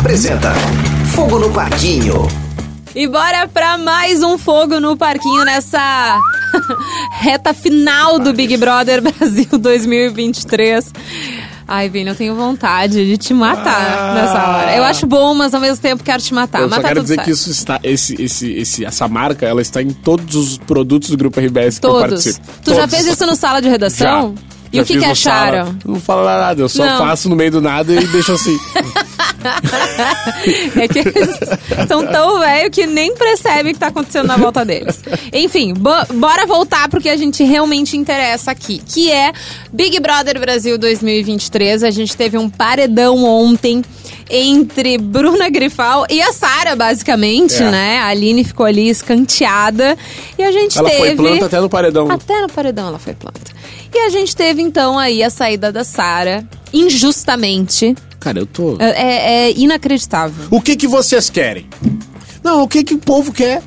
apresenta 0.00 0.50
Fogo 1.14 1.38
no 1.38 1.50
Parquinho. 1.50 2.26
E 2.94 3.06
bora 3.06 3.46
pra 3.46 3.76
mais 3.76 4.22
um 4.22 4.38
fogo 4.38 4.80
no 4.80 4.96
parquinho 4.96 5.44
nessa 5.44 6.18
reta 7.20 7.52
final 7.52 8.18
do 8.18 8.32
Big 8.32 8.56
Brother 8.56 9.02
Brasil 9.02 9.46
2023. 9.56 10.92
Ai, 11.68 11.88
Vini, 11.88 12.08
eu 12.08 12.16
tenho 12.16 12.34
vontade 12.34 13.06
de 13.06 13.16
te 13.18 13.32
matar 13.34 14.14
nessa 14.14 14.48
hora. 14.48 14.76
Eu 14.76 14.82
acho 14.84 15.06
bom, 15.06 15.34
mas 15.34 15.54
ao 15.54 15.60
mesmo 15.60 15.80
tempo 15.82 16.02
quero 16.02 16.22
te 16.22 16.32
matar. 16.34 16.62
Eu 16.62 16.68
mas 16.68 16.76
só 16.76 16.82
quero 16.82 16.94
tudo 16.96 17.02
dizer 17.04 17.14
certo. 17.16 17.26
que 17.26 17.30
isso 17.32 17.50
está, 17.50 17.78
esse, 17.84 18.20
esse, 18.20 18.52
esse, 18.54 18.84
essa 18.84 19.06
marca, 19.06 19.46
ela 19.46 19.60
está 19.60 19.80
em 19.82 19.90
todos 19.90 20.34
os 20.34 20.58
produtos 20.58 21.10
do 21.10 21.16
Grupo 21.18 21.38
RBS 21.38 21.78
que 21.78 21.86
eu 21.86 21.90
Todos. 21.90 22.08
participo. 22.24 22.46
Tu 22.64 22.70
já 22.70 22.80
Todos. 22.88 22.94
fez 22.94 23.06
isso 23.06 23.24
no 23.26 23.36
sala 23.36 23.60
de 23.60 23.68
redação? 23.68 24.34
Já. 24.34 24.49
E 24.72 24.80
o 24.80 24.84
que, 24.84 24.98
que 24.98 25.06
no 25.06 25.16
sala. 25.16 25.40
acharam? 25.48 25.76
Não 25.84 26.00
falo 26.00 26.24
nada, 26.24 26.60
eu 26.62 26.68
só 26.68 26.84
Não. 26.86 26.98
faço 26.98 27.28
no 27.28 27.34
meio 27.36 27.50
do 27.50 27.60
nada 27.60 27.92
e 27.92 28.06
deixo 28.06 28.32
assim. 28.32 28.56
É 30.76 30.86
que 30.88 30.98
eles 30.98 31.38
são 31.88 32.06
tão 32.06 32.38
velhos 32.40 32.70
que 32.70 32.86
nem 32.86 33.14
percebem 33.14 33.70
o 33.72 33.74
que 33.74 33.80
tá 33.80 33.86
acontecendo 33.88 34.26
na 34.26 34.36
volta 34.36 34.64
deles. 34.64 35.00
Enfim, 35.32 35.72
bo- 35.74 35.90
bora 36.14 36.46
voltar 36.46 36.88
pro 36.88 37.00
que 37.00 37.08
a 37.08 37.16
gente 37.16 37.42
realmente 37.42 37.96
interessa 37.96 38.50
aqui, 38.50 38.82
que 38.86 39.10
é 39.10 39.32
Big 39.72 39.98
Brother 40.00 40.38
Brasil 40.38 40.76
2023. 40.78 41.82
A 41.84 41.90
gente 41.90 42.16
teve 42.16 42.36
um 42.38 42.48
paredão 42.50 43.24
ontem 43.24 43.82
entre 44.28 44.98
Bruna 44.98 45.48
Grifal 45.48 46.06
e 46.10 46.20
a 46.20 46.32
Sara, 46.32 46.76
basicamente, 46.76 47.62
É. 47.62 47.70
né? 47.70 47.98
A 47.98 48.08
Aline 48.08 48.44
ficou 48.44 48.66
ali 48.66 48.88
escanteada 48.88 49.96
e 50.38 50.42
a 50.42 50.52
gente 50.52 50.78
Ela 50.78 50.88
teve 50.90 51.00
foi 51.00 51.16
planta 51.16 51.46
até 51.46 51.60
no 51.60 51.68
paredão. 51.68 52.10
até 52.10 52.40
no 52.42 52.48
paredão 52.48 52.88
ela 52.88 52.98
foi 52.98 53.14
planta. 53.14 53.40
E 53.92 53.98
a 53.98 54.08
gente 54.08 54.36
teve 54.36 54.62
então 54.62 54.98
aí 54.98 55.22
a 55.22 55.30
saída 55.30 55.72
da 55.72 55.84
Sara 55.84 56.44
injustamente. 56.72 57.94
Cara, 58.18 58.38
eu 58.38 58.46
tô. 58.46 58.76
É, 58.78 59.48
é 59.48 59.52
inacreditável. 59.52 60.46
O 60.50 60.60
que 60.60 60.76
que 60.76 60.86
vocês 60.86 61.30
querem? 61.30 61.66
Não, 62.42 62.62
o 62.62 62.68
que 62.68 62.84
que 62.84 62.94
o 62.94 62.98
povo 62.98 63.32
quer? 63.32 63.62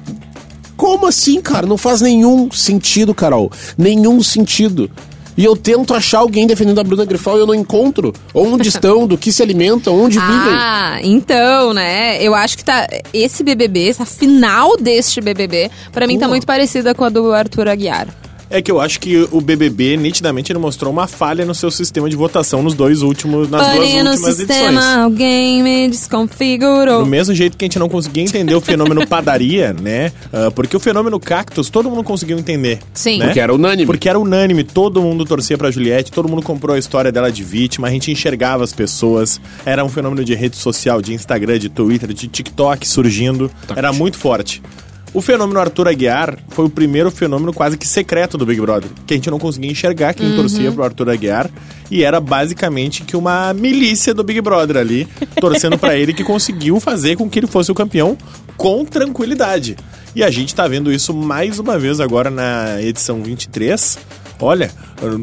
Como 0.78 1.08
assim, 1.08 1.42
cara? 1.42 1.66
Não 1.66 1.78
faz 1.78 2.02
nenhum 2.02 2.52
sentido, 2.52 3.14
Carol. 3.14 3.52
Nenhum 3.78 4.22
sentido. 4.22 4.90
E 5.36 5.44
eu 5.44 5.56
tento 5.56 5.96
achar 5.96 6.20
alguém 6.20 6.46
defendendo 6.46 6.80
a 6.80 6.84
Bruna 6.84 7.06
Grifal 7.06 7.38
e 7.38 7.40
eu 7.40 7.48
não 7.48 7.56
encontro. 7.56 8.14
Onde 8.34 8.70
estão, 8.70 9.08
do 9.08 9.18
que 9.18 9.32
se 9.32 9.42
alimentam, 9.42 10.00
onde 10.00 10.20
vivem. 10.20 10.54
Ah, 10.54 11.00
então, 11.02 11.74
né? 11.74 12.22
Eu 12.22 12.36
acho 12.36 12.58
que 12.58 12.64
tá. 12.64 12.88
Esse 13.14 13.44
BBB, 13.44 13.90
essa 13.90 14.06
final 14.06 14.78
deste 14.78 15.20
BBB, 15.22 15.72
pra 15.92 16.06
mim 16.08 16.20
tá 16.20 16.26
Pô. 16.26 16.32
muito 16.32 16.46
parecida 16.46 16.94
com 16.94 17.04
a 17.04 17.10
do 17.10 17.32
Arthur 17.34 17.68
Aguiar. 17.68 18.08
É 18.50 18.62
que 18.62 18.72
eu 18.72 18.80
acho 18.80 19.00
que 19.00 19.28
o 19.32 19.42
BBB, 19.42 19.98
nitidamente, 19.98 20.52
ele 20.52 20.60
mostrou 20.60 20.92
uma 20.92 21.08
falha 21.08 21.46
no 21.46 21.56
seu 21.56 21.72
sistema 21.72 22.10
de 22.10 22.16
votação 22.16 22.62
nos 22.62 22.74
dois 22.74 23.02
últimos, 23.02 23.50
nas 23.50 23.62
duas 23.62 23.76
Porém, 23.76 24.04
no 24.04 24.12
últimas 24.12 24.36
sistema, 24.36 24.68
edições. 24.82 24.98
alguém 24.98 25.64
me 25.64 25.90
desconfigurou. 25.90 27.00
Do 27.00 27.06
mesmo 27.06 27.34
jeito 27.34 27.58
que 27.58 27.66
a 27.66 27.68
gente 27.68 27.80
não 27.80 27.90
conseguia 27.90 28.24
entender 28.24 28.56
o 28.56 28.62
fenômeno 28.62 29.06
padaria, 29.08 29.74
né? 29.74 30.12
Ah, 30.32 30.52
porque 30.52 30.76
o 30.76 30.80
fenômeno 30.80 31.20
cactus 31.20 31.70
todo 31.70 31.90
mundo 31.90 32.04
conseguiu 32.04 32.38
entender. 32.38 32.80
Sim. 32.94 33.20
né? 33.20 33.26
Porque 33.26 33.40
era 33.40 33.54
unânime. 33.54 33.86
Porque 33.86 34.08
era 34.10 34.20
unânime, 34.20 34.64
todo 34.64 35.02
mundo 35.02 35.26
torcia 35.26 35.58
pra 35.58 35.72
Juliette, 35.72 36.12
todo 36.12 36.28
mundo 36.30 36.42
comprou 36.42 36.76
a 36.76 36.80
história 36.80 37.12
dela 37.12 37.32
de 37.32 37.44
vítima, 37.44 37.88
a 37.88 37.92
gente 37.92 38.12
enxergava 38.12 38.64
as 38.64 38.74
pessoas. 38.74 39.40
Era 39.66 39.84
um 39.84 39.90
fenômeno 39.90 40.24
de 40.24 40.34
rede 40.36 40.56
social, 40.56 41.02
de 41.02 41.14
Instagram, 41.14 41.60
de 41.60 41.70
Twitter, 41.70 42.14
de 42.14 42.28
TikTok 42.28 42.88
surgindo. 42.88 43.52
Era 43.76 43.92
muito 43.92 44.18
forte. 44.18 44.62
O 45.14 45.22
fenômeno 45.22 45.60
Arthur 45.60 45.88
Aguiar 45.88 46.40
foi 46.50 46.66
o 46.66 46.70
primeiro 46.70 47.12
fenômeno 47.12 47.54
quase 47.54 47.78
que 47.78 47.88
secreto 47.88 48.36
do 48.36 48.48
Big 48.48 48.60
Brother, 48.60 48.90
que 49.06 49.14
a 49.14 49.18
gente 49.18 49.30
não 49.30 49.38
conseguia 49.38 49.70
enxergar 49.70 50.16
quem 50.16 50.36
torcia 50.36 50.72
pro 50.72 50.84
Arthur 50.84 51.12
Aguiar, 51.12 51.52
e 51.92 52.04
era 52.04 52.20
basicamente 52.20 53.04
que 53.04 53.16
uma 53.16 53.54
milícia 53.54 54.12
do 54.12 54.24
Big 54.24 54.42
Brother 54.42 54.78
ali, 54.78 55.08
torcendo 55.40 55.78
pra 55.78 55.96
ele, 55.96 56.14
que 56.14 56.24
conseguiu 56.24 56.80
fazer 56.80 57.16
com 57.16 57.30
que 57.30 57.38
ele 57.38 57.46
fosse 57.46 57.72
o 57.72 57.76
campeão 57.76 58.18
com 58.58 58.84
tranquilidade. 58.84 59.78
E 60.16 60.24
a 60.24 60.32
gente 60.32 60.56
tá 60.56 60.68
vendo 60.68 60.92
isso 60.92 61.14
mais 61.14 61.60
uma 61.60 61.78
vez 61.78 62.00
agora 62.00 62.32
na 62.32 62.82
edição 62.82 63.22
23. 63.22 64.00
Olha, 64.44 64.72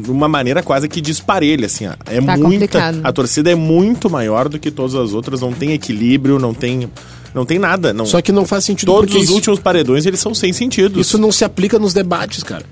de 0.03 0.11
uma 0.11 0.27
maneira 0.27 0.61
quase 0.63 0.87
que 0.89 0.99
disparelha, 1.01 1.65
assim, 1.67 1.87
ó. 1.87 1.93
É 2.05 2.15
Tá 2.21 2.35
muita. 2.37 2.43
complicado. 2.43 2.99
A 3.03 3.11
torcida 3.13 3.51
é 3.51 3.55
muito 3.55 4.09
maior 4.09 4.49
do 4.49 4.59
que 4.59 4.69
todas 4.71 4.95
as 4.95 5.13
outras, 5.13 5.41
não 5.41 5.53
tem 5.53 5.71
equilíbrio, 5.73 6.37
não 6.39 6.53
tem. 6.53 6.89
Não 7.33 7.45
tem 7.45 7.57
nada. 7.57 7.93
Não, 7.93 8.05
Só 8.05 8.21
que 8.21 8.29
não 8.31 8.45
faz 8.45 8.65
sentido 8.65 8.91
Todos 8.91 9.15
os 9.15 9.23
isso, 9.23 9.33
últimos 9.33 9.57
paredões, 9.59 10.05
eles 10.05 10.19
são 10.19 10.35
sem 10.35 10.51
sentido. 10.51 10.99
isso 10.99 11.17
não 11.17 11.31
se 11.31 11.45
aplica 11.45 11.79
nos 11.79 11.93
debates, 11.93 12.43
cara. 12.43 12.65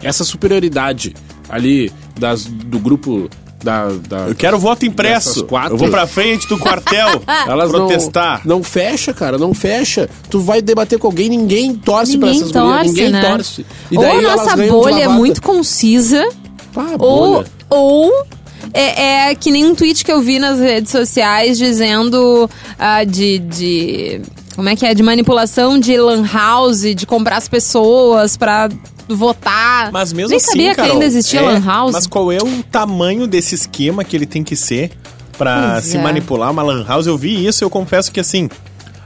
Essa 0.00 0.22
superioridade 0.22 1.14
ali 1.48 1.90
das, 2.16 2.44
do 2.44 2.78
grupo 2.78 3.28
da. 3.64 3.88
da 4.08 4.18
Eu 4.28 4.34
quero 4.34 4.58
voto 4.58 4.84
impresso. 4.84 5.46
Eu 5.70 5.76
vou 5.76 5.88
pra 5.88 6.06
frente 6.06 6.46
do 6.46 6.58
quartel 6.58 7.22
elas 7.48 7.70
protestar. 7.70 8.42
Não, 8.44 8.56
não 8.56 8.62
fecha, 8.62 9.12
cara, 9.12 9.38
não 9.38 9.54
fecha. 9.54 10.08
Tu 10.28 10.38
vai 10.40 10.60
debater 10.60 10.98
com 10.98 11.06
alguém, 11.06 11.28
ninguém 11.28 11.74
torce 11.74 12.18
pra 12.18 12.28
Ninguém 12.28 12.42
essas 12.42 12.52
gurias, 12.52 12.76
torce, 12.76 12.88
ninguém 12.88 13.10
né? 13.10 13.30
torce. 13.30 13.66
E 13.90 13.98
ou 13.98 14.04
a 14.04 14.22
nossa 14.22 14.56
bolha 14.56 15.04
é 15.04 15.08
muito 15.08 15.42
concisa, 15.42 16.28
Pá, 16.72 16.86
ou, 16.98 17.34
bolha. 17.34 17.46
ou 17.70 18.26
é, 18.72 19.30
é 19.30 19.34
que 19.34 19.50
nem 19.50 19.66
um 19.66 19.74
tweet 19.74 20.04
que 20.04 20.12
eu 20.12 20.20
vi 20.20 20.38
nas 20.38 20.60
redes 20.60 20.92
sociais 20.92 21.58
dizendo 21.58 22.48
ah, 22.78 23.04
de, 23.04 23.38
de. 23.38 24.20
Como 24.54 24.68
é 24.68 24.76
que 24.76 24.86
é? 24.86 24.94
De 24.94 25.02
manipulação 25.02 25.78
de 25.78 25.96
lan 25.96 26.24
house, 26.26 26.82
de 26.94 27.06
comprar 27.06 27.38
as 27.38 27.48
pessoas 27.48 28.36
pra 28.36 28.68
votar. 29.08 29.90
Mas 29.92 30.12
mesmo 30.12 30.30
Nem 30.30 30.36
assim, 30.38 30.46
sabia 30.46 30.74
Carol, 30.74 30.90
que 30.90 30.92
ainda 30.94 31.04
existia 31.06 31.40
é, 31.40 31.42
lan 31.42 31.64
house. 31.64 31.92
Mas 31.92 32.06
qual 32.06 32.32
é 32.32 32.38
o 32.38 32.62
tamanho 32.64 33.26
desse 33.26 33.54
esquema 33.54 34.04
que 34.04 34.16
ele 34.16 34.26
tem 34.26 34.42
que 34.44 34.56
ser 34.56 34.90
pra 35.36 35.72
Pois 35.74 35.84
se 35.84 35.96
é. 35.96 36.02
manipular 36.02 36.50
uma 36.50 36.62
lan 36.62 36.84
house? 36.86 37.06
Eu 37.06 37.18
vi 37.18 37.46
isso, 37.46 37.62
eu 37.64 37.70
confesso 37.70 38.10
que 38.12 38.20
assim, 38.20 38.48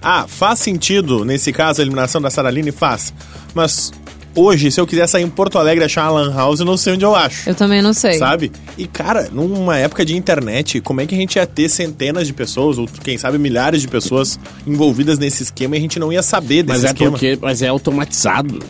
ah, 0.02 0.26
faz 0.28 0.58
sentido 0.60 1.24
nesse 1.24 1.52
caso 1.52 1.80
a 1.80 1.82
eliminação 1.82 2.20
da 2.20 2.30
Saraline 2.30 2.70
faz. 2.70 3.12
Mas 3.54 3.90
hoje, 4.34 4.70
se 4.70 4.80
eu 4.80 4.86
quiser 4.86 5.08
sair 5.08 5.24
em 5.24 5.28
Porto 5.28 5.58
Alegre 5.58 5.84
e 5.84 5.86
achar 5.86 6.08
uma 6.10 6.20
lan 6.20 6.32
house, 6.32 6.60
eu 6.60 6.66
não 6.66 6.76
sei 6.76 6.92
onde 6.92 7.04
eu 7.04 7.16
acho. 7.16 7.48
Eu 7.48 7.54
também 7.56 7.82
não 7.82 7.92
sei. 7.92 8.18
Sabe? 8.18 8.52
E, 8.76 8.86
cara, 8.86 9.28
numa 9.32 9.76
época 9.78 10.04
de 10.04 10.16
internet, 10.16 10.80
como 10.80 11.00
é 11.00 11.06
que 11.06 11.14
a 11.14 11.18
gente 11.18 11.36
ia 11.36 11.46
ter 11.46 11.68
centenas 11.68 12.26
de 12.26 12.32
pessoas, 12.32 12.78
ou 12.78 12.86
quem 13.02 13.18
sabe 13.18 13.36
milhares 13.38 13.80
de 13.80 13.88
pessoas 13.88 14.38
envolvidas 14.64 15.18
nesse 15.18 15.42
esquema 15.42 15.74
e 15.74 15.78
a 15.78 15.80
gente 15.80 15.98
não 15.98 16.12
ia 16.12 16.22
saber 16.22 16.62
desse 16.62 16.82
Mas 16.82 16.84
é 16.84 16.86
esquema? 16.88 17.10
porque. 17.10 17.38
Mas 17.42 17.62
é 17.62 17.66
automatizado. 17.68 18.60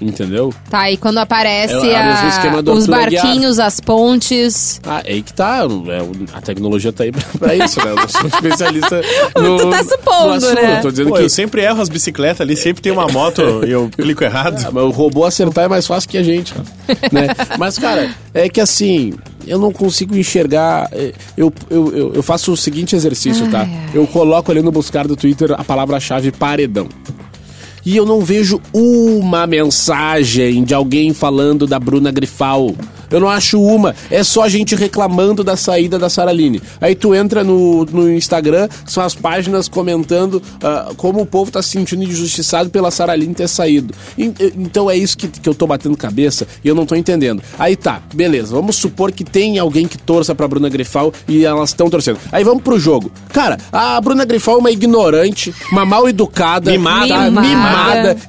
Entendeu? 0.00 0.54
Tá, 0.70 0.88
e 0.90 0.96
quando 0.96 1.18
aparece 1.18 1.74
É 1.74 1.90
é 1.90 1.96
a- 2.00 2.72
os 2.72 2.86
barquinhos, 2.86 3.58
as 3.58 3.80
pontes. 3.80 4.80
Ah, 4.86 5.02
é 5.04 5.14
aí 5.14 5.22
que 5.22 5.32
tá. 5.32 5.58
é 5.58 5.64
o- 5.64 5.84
a 6.32 6.40
tecnologia 6.40 6.92
tá 6.92 7.02
aí 7.04 7.10
pra, 7.10 7.22
pra 7.38 7.54
isso, 7.56 7.78
né? 7.84 7.90
Eu 7.90 7.96
não 7.96 8.08
sou 8.08 8.26
especialista 8.28 9.00
no. 9.36 9.56
Tu 9.56 9.70
tá 9.70 9.82
supondo, 9.84 10.34
assunto. 10.34 10.54
né? 10.54 10.76
Eu 10.78 10.82
tô 10.82 10.90
dizendo 10.90 11.08
Pô, 11.10 11.16
que. 11.16 11.22
eu 11.22 11.28
sempre 11.28 11.62
erro 11.62 11.80
as 11.82 11.88
bicicletas 11.88 12.40
ali, 12.42 12.56
sempre 12.56 12.80
tem 12.80 12.92
uma 12.92 13.08
moto 13.08 13.42
e 13.66 13.70
eu 13.72 13.88
clico 13.90 14.22
errado. 14.22 14.64
Ah, 14.64 14.70
mas 14.72 14.84
o 14.84 14.90
robô 14.90 15.24
acertar 15.24 15.64
é 15.64 15.68
mais 15.68 15.86
fácil 15.86 16.08
que 16.08 16.16
a 16.16 16.22
gente, 16.22 16.52
cara. 16.54 16.66
né? 17.12 17.26
Mas, 17.58 17.76
cara, 17.78 18.08
é 18.32 18.48
que 18.48 18.60
assim, 18.60 19.12
eu 19.46 19.58
não 19.58 19.72
consigo 19.72 20.16
enxergar. 20.16 20.88
eh, 20.92 21.12
Eu, 21.36 21.52
eu, 21.68 21.96
eu, 21.96 22.14
eu 22.14 22.22
faço 22.22 22.52
o 22.52 22.56
seguinte 22.56 22.94
exercício, 22.94 23.50
tá? 23.50 23.60
Ai, 23.62 23.66
ai. 23.70 23.90
Eu 23.94 24.06
coloco 24.06 24.50
ali 24.52 24.62
no 24.62 24.70
buscar 24.70 25.06
do 25.08 25.16
Twitter 25.16 25.52
a 25.52 25.64
palavra-chave 25.64 26.30
paredão. 26.30 26.88
E 27.90 27.96
eu 27.96 28.04
não 28.04 28.20
vejo 28.20 28.60
uma 28.70 29.46
mensagem 29.46 30.62
de 30.62 30.74
alguém 30.74 31.14
falando 31.14 31.66
da 31.66 31.78
Bruna 31.80 32.10
Grifal. 32.10 32.74
Eu 33.10 33.18
não 33.20 33.28
acho 33.30 33.58
uma. 33.58 33.94
É 34.10 34.22
só 34.22 34.42
a 34.42 34.48
gente 34.50 34.74
reclamando 34.74 35.42
da 35.42 35.56
saída 35.56 35.98
da 35.98 36.10
Saraline. 36.10 36.60
Aí 36.78 36.94
tu 36.94 37.14
entra 37.14 37.42
no, 37.42 37.86
no 37.86 38.12
Instagram, 38.12 38.68
são 38.84 39.02
as 39.02 39.14
páginas 39.14 39.66
comentando 39.66 40.42
ah, 40.62 40.90
como 40.98 41.22
o 41.22 41.24
povo 41.24 41.50
tá 41.50 41.62
se 41.62 41.70
sentindo 41.70 42.02
injustiçado 42.04 42.68
pela 42.68 42.90
Saraline 42.90 43.32
ter 43.34 43.48
saído. 43.48 43.94
E- 44.18 44.24
e- 44.24 44.52
então 44.58 44.90
é 44.90 44.94
isso 44.98 45.16
que, 45.16 45.26
que 45.26 45.48
eu 45.48 45.54
tô 45.54 45.66
batendo 45.66 45.96
cabeça 45.96 46.46
e 46.62 46.68
eu 46.68 46.74
não 46.74 46.84
tô 46.84 46.94
entendendo. 46.94 47.42
Aí 47.58 47.74
tá, 47.74 48.02
beleza. 48.12 48.54
Vamos 48.54 48.76
supor 48.76 49.10
que 49.10 49.24
tem 49.24 49.58
alguém 49.58 49.88
que 49.88 49.96
torça 49.96 50.34
pra 50.34 50.46
Bruna 50.46 50.68
Grifal 50.68 51.10
e 51.26 51.46
elas 51.46 51.70
estão 51.70 51.88
torcendo. 51.88 52.18
Aí 52.30 52.44
vamos 52.44 52.62
pro 52.62 52.78
jogo. 52.78 53.10
Cara, 53.32 53.56
a 53.72 53.98
Bruna 54.02 54.26
Grifal 54.26 54.56
é 54.56 54.58
uma 54.58 54.70
ignorante, 54.70 55.54
uma 55.72 55.86
mal 55.86 56.06
educada, 56.10 56.70
Mimada. 56.70 57.08
tá? 57.08 57.24
Mimada. 57.24 57.48
mimada, 57.48 57.77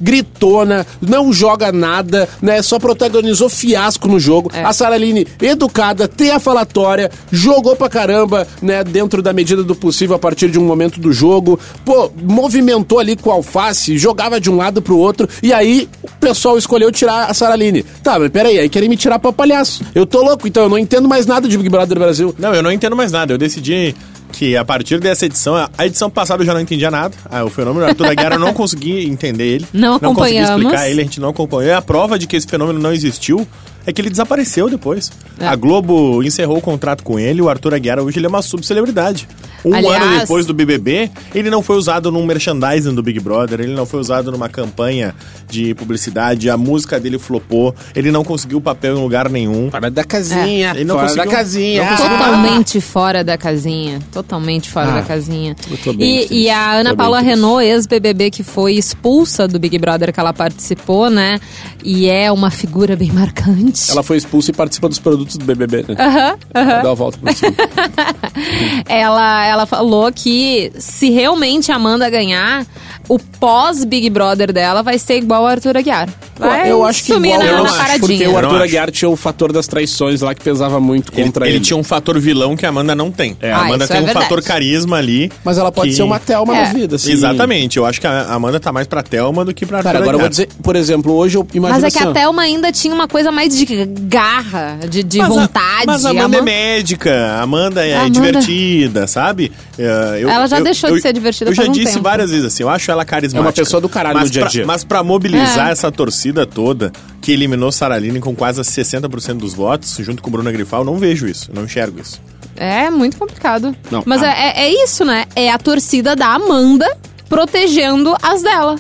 gritona, 0.02 0.86
não 1.02 1.32
joga 1.32 1.72
nada, 1.72 2.28
né? 2.42 2.62
Só 2.62 2.80
protagonizou 2.80 3.50
fiasco 3.50 4.08
no 4.08 4.20
jogo. 4.20 4.52
É. 4.54 4.64
A 4.64 4.74
Saraline, 4.74 5.28
educada, 5.42 6.08
tem 6.08 6.32
a 6.32 6.40
falatória, 6.40 7.12
jogou 7.32 7.76
pra 7.76 7.90
caramba, 7.90 8.48
né? 8.62 8.84
Dentro 8.84 9.22
da 9.22 9.34
medida 9.34 9.64
do 9.64 9.76
possível 9.76 10.16
a 10.16 10.20
partir 10.20 10.50
de 10.50 10.60
um 10.60 10.66
momento 10.66 11.00
do 11.00 11.12
jogo. 11.12 11.60
Pô, 11.86 12.12
movimentou 12.22 13.00
ali 13.00 13.16
com 13.16 13.30
o 13.30 13.34
alface, 13.34 13.98
jogava 13.98 14.40
de 14.40 14.50
um 14.50 14.58
lado 14.58 14.82
pro 14.82 14.98
outro. 14.98 15.28
E 15.42 15.54
aí 15.54 15.88
o 16.04 16.10
pessoal 16.20 16.58
escolheu 16.58 16.92
tirar 16.92 17.26
a 17.26 17.34
Saraline. 17.34 17.84
Tá, 18.04 18.20
mas 18.20 18.30
peraí, 18.30 18.60
aí 18.60 18.70
querem 18.70 18.90
me 18.90 18.98
tirar 18.98 19.20
pra 19.20 19.32
palhaço. 19.32 19.84
Eu 19.94 20.06
tô 20.06 20.22
louco, 20.22 20.48
então 20.48 20.64
eu 20.64 20.70
não 20.70 20.78
entendo 20.78 21.08
mais 21.08 21.26
nada 21.26 21.48
de 21.48 21.58
Big 21.58 21.70
Brother 21.70 21.98
Brasil. 21.98 22.36
Não, 22.38 22.54
eu 22.54 22.64
não 22.64 22.72
entendo 22.72 22.96
mais 22.96 23.12
nada. 23.12 23.34
Eu 23.34 23.38
decidi 23.38 23.96
que 24.32 24.56
a 24.56 24.64
partir 24.64 25.00
dessa 25.00 25.26
edição, 25.26 25.56
a 25.56 25.86
edição 25.86 26.10
passada 26.10 26.42
eu 26.42 26.46
já 26.46 26.54
não 26.54 26.62
entendia 26.62 26.90
nada. 26.90 27.16
Ah, 27.30 27.44
o 27.44 27.50
fenômeno 27.50 27.86
Arthur 27.86 28.08
Aguiar 28.08 28.34
eu 28.34 28.40
não 28.40 28.54
consegui 28.54 29.06
entender 29.06 29.46
ele. 29.46 29.68
Não 29.74 30.00
Não 30.02 30.14
consegui 30.14 30.40
explicar 30.40 30.90
ele, 30.90 31.02
a 31.02 31.04
gente 31.04 31.20
não 31.20 31.30
acompanhou. 31.30 31.72
E 31.72 31.74
a 31.74 31.82
prova 31.82 32.18
de 32.18 32.28
que 32.28 32.36
esse 32.36 32.48
fenômeno 32.48 32.80
não 32.80 32.94
existiu 32.94 33.48
é 33.86 33.94
que 33.94 34.02
ele 34.02 34.10
desapareceu 34.10 34.70
depois. 34.70 35.12
É. 35.40 35.48
A 35.48 35.56
Globo 35.56 36.22
encerrou 36.24 36.58
o 36.58 36.62
contrato 36.62 37.04
com 37.04 37.20
ele, 37.20 37.42
o 37.42 37.50
Arthur 37.50 37.74
Aguiar 37.74 38.00
hoje 38.00 38.20
ele 38.20 38.26
é 38.26 38.30
uma 38.30 38.42
subcelebridade. 38.42 39.28
Um 39.66 39.74
Aliás- 39.74 40.02
ano 40.04 40.20
depois 40.20 40.46
do 40.46 40.54
BBB, 40.54 41.12
ele 41.36 41.50
não 41.50 41.62
foi 41.62 41.76
usado 41.78 42.12
num 42.12 42.26
merchandising 42.26 42.94
do 42.96 43.04
Big 43.04 43.20
Brother, 43.20 43.60
ele 43.60 43.74
não 43.74 43.86
foi 43.86 44.00
usado 44.00 44.32
numa 44.32 44.48
campanha 44.50 45.14
de 45.50 45.74
publicidade, 45.76 46.50
a 46.50 46.58
música 46.58 47.00
dele 47.00 47.20
flopou, 47.20 47.76
ele 47.96 48.12
não 48.12 48.24
conseguiu 48.24 48.62
papel 48.62 48.98
em 48.98 49.02
lugar 49.02 49.30
nenhum. 49.30 49.70
Fora 49.72 49.92
da 49.92 50.04
casinha. 50.04 50.72
Ele 50.76 50.84
não 50.86 50.96
fora 50.96 51.08
conseguiu- 51.08 51.26
da 51.32 51.38
casinha. 51.38 51.82
não 51.84 51.90
conseguiu- 51.90 52.18
Totalmente 52.18 52.82
fora 52.82 53.24
da 53.24 53.38
casinha. 53.38 54.00
Totalmente 54.12 54.70
fora 54.70 54.90
Ah, 54.92 54.96
da 54.96 55.02
casinha. 55.04 55.56
E, 56.00 56.44
e 56.44 56.50
a 56.50 56.72
Ana 56.74 56.96
Paula. 56.96 57.20
Renault, 57.20 57.64
ex-BBB, 57.66 58.32
que 58.32 58.44
foi 58.44 58.76
expulsa 58.76 59.48
do 59.48 59.60
Big 59.60 59.78
Brother 59.78 60.14
que 60.14 60.20
ela 60.20 60.32
participou, 60.34 61.10
né? 61.10 61.40
E 61.84 62.08
é 62.08 62.32
uma 62.32 62.50
figura 62.50 62.96
bem 62.96 63.12
marcante. 63.12 63.92
Ela 63.92 64.02
foi 64.04 64.18
expulsa 64.18 64.52
e 64.52 64.54
participa 64.54 64.88
dos 64.88 65.00
produtos 65.00 65.36
do 65.38 65.44
BBB, 65.46 65.86
né? 65.88 65.96
Aham, 66.00 66.38
aham. 66.56 66.84
Dá 66.84 66.92
a 66.92 66.94
volta 66.94 67.18
por 67.18 67.34
cima. 67.34 67.54
Ela, 68.88 69.48
ela 69.50 69.66
falou 69.66 70.12
que 70.12 70.72
se 70.78 71.10
realmente 71.10 71.72
a 71.72 71.76
Amanda 71.76 72.10
ganhar, 72.10 72.66
o 73.08 73.18
pós-Big 73.18 74.10
Brother 74.10 74.54
dela 74.54 74.82
vai 74.82 74.98
ser 74.98 75.18
igual 75.18 75.42
ao 75.42 75.48
Arthur 75.48 75.78
Aguiar. 75.78 76.10
Vai 76.40 76.72
eu 76.72 76.84
acho 76.86 77.04
que 77.04 77.14
sumir 77.14 77.34
igual, 77.34 77.46
na, 77.46 77.52
eu 77.54 77.64
na 77.64 77.70
paradinha. 77.72 78.00
porque 78.00 78.28
o 78.28 78.38
Arthur. 78.38 78.62
Aguiar 78.62 78.92
tinha 78.92 79.10
o 79.10 79.16
fator 79.16 79.52
das 79.52 79.68
traições 79.68 80.22
lá 80.22 80.34
que 80.34 80.42
pesava 80.44 80.80
muito 80.80 81.12
Ele, 81.14 81.24
contra 81.26 81.46
ele. 81.48 81.58
ele 81.58 81.64
tinha 81.66 81.78
um 81.78 81.84
fator 81.84 82.20
vilão 82.20 82.56
que 82.56 82.66
a 82.66 82.70
Amanda 82.70 82.96
não 82.96 83.12
tem. 83.12 83.36
É. 83.42 83.52
A 83.52 83.58
Ah, 83.58 83.62
Amanda 83.66 83.88
tem 83.88 83.98
é 83.98 84.00
um 84.02 84.06
verdade. 84.06 84.26
fator 84.26 84.42
carisma 84.44 84.98
ali. 84.98 85.32
Mas 85.44 85.58
ela 85.58 85.72
pode 85.72 85.90
que- 85.90 85.96
ser 85.96 86.04
uma 86.04 86.20
Thelma 86.20 86.56
É. 86.58 86.64
na 86.66 86.74
vida, 86.74 86.96
assim. 86.96 87.12
Exatamente, 87.12 87.78
eu 87.78 87.86
acho 87.86 88.00
que 88.02 88.08
a 88.08 88.34
Amanda 88.34 88.60
tá 88.60 88.72
mais 88.72 88.88
pra 88.88 89.02
Thelma 89.04 89.44
do 89.46 89.54
que 89.54 89.66
pra 89.66 89.78
Cara, 89.84 89.90
Arthur 90.00 90.02
agora 90.04 90.16
eu 90.16 90.20
vou 90.22 90.30
dizer, 90.30 90.50
por 90.64 90.76
exemplo, 90.76 91.14
hoje 91.14 91.38
eu 91.38 91.48
imagino 91.54 91.82
Mas 91.82 91.84
é 91.94 91.98
que 91.98 92.04
assim, 92.04 92.10
a 92.10 92.14
Thelma 92.14 92.42
ainda 92.42 92.72
tinha 92.72 92.94
uma 92.94 93.08
coisa 93.08 93.32
mais 93.32 93.56
de 93.58 93.66
garra, 94.10 94.80
de, 94.90 95.04
de 95.04 95.18
Mas 95.20 95.28
a- 95.32 95.34
vontade. 95.34 95.86
mas 95.86 96.06
a 96.06 96.10
Amanda 96.12 96.36
é 96.36 96.40
Ama- 96.40 96.46
médica, 96.46 97.14
a 97.14 97.42
Amanda 97.42 97.86
é 97.86 97.96
A 97.96 98.00
Amanda- 98.02 98.14
divertida, 98.14 99.08
sabe? 99.08 99.52
É, 99.78 100.20
eu- 100.22 100.30
Ela 100.30 100.48
já 100.48 100.60
eu- 100.60 100.64
deixou 100.64 100.90
eu- 100.90 100.96
de 100.96 101.02
ser 101.02 101.14
divertida 101.14 101.50
Eu 101.52 101.56
já 101.56 101.64
um 101.64 101.72
disse 101.72 101.94
tempo. 101.94 102.04
várias 102.04 102.30
vezes 102.32 102.46
assim, 102.46 102.64
eu 102.64 102.70
acho 102.70 102.90
ela 102.92 103.06
carismática. 103.06 103.40
É 103.40 103.48
uma 103.48 103.54
pessoa 103.54 103.80
do 103.82 103.88
caralho 103.90 104.20
no 104.20 104.30
dia 104.30 104.46
a 104.46 104.48
dia. 104.48 104.66
mas 104.66 104.84
pra 104.84 105.04
mobilizar 105.04 105.70
É. 105.70 105.72
essa 105.72 105.92
torcida 105.92 106.29
toda, 106.46 106.92
que 107.22 107.32
eliminou 107.32 107.72
Saraline 107.72 108.20
com 108.20 108.36
quase 108.36 108.62
60% 108.62 109.38
dos 109.38 109.54
votos, 109.54 109.96
junto 110.00 110.22
com 110.22 110.30
Bruna 110.32 110.52
Grifal, 110.52 110.84
não 110.84 110.98
vejo 110.98 111.28
isso, 111.28 111.50
não 111.54 111.66
enxergo 111.66 112.00
isso. 112.00 112.22
É 112.56 112.90
muito 112.90 113.18
complicado. 113.18 113.76
Não, 113.90 114.04
Mas 114.06 114.22
a- 114.22 114.28
é, 114.28 114.48
é- 114.48 114.62
é 114.64 114.84
isso, 114.84 115.06
né? 115.06 115.26
É 115.36 115.50
a 115.50 115.58
torcida 115.58 116.16
da 116.16 116.28
Amanda 116.34 116.86
protegendo 117.30 118.16
as 118.22 118.42
dela. 118.42 118.76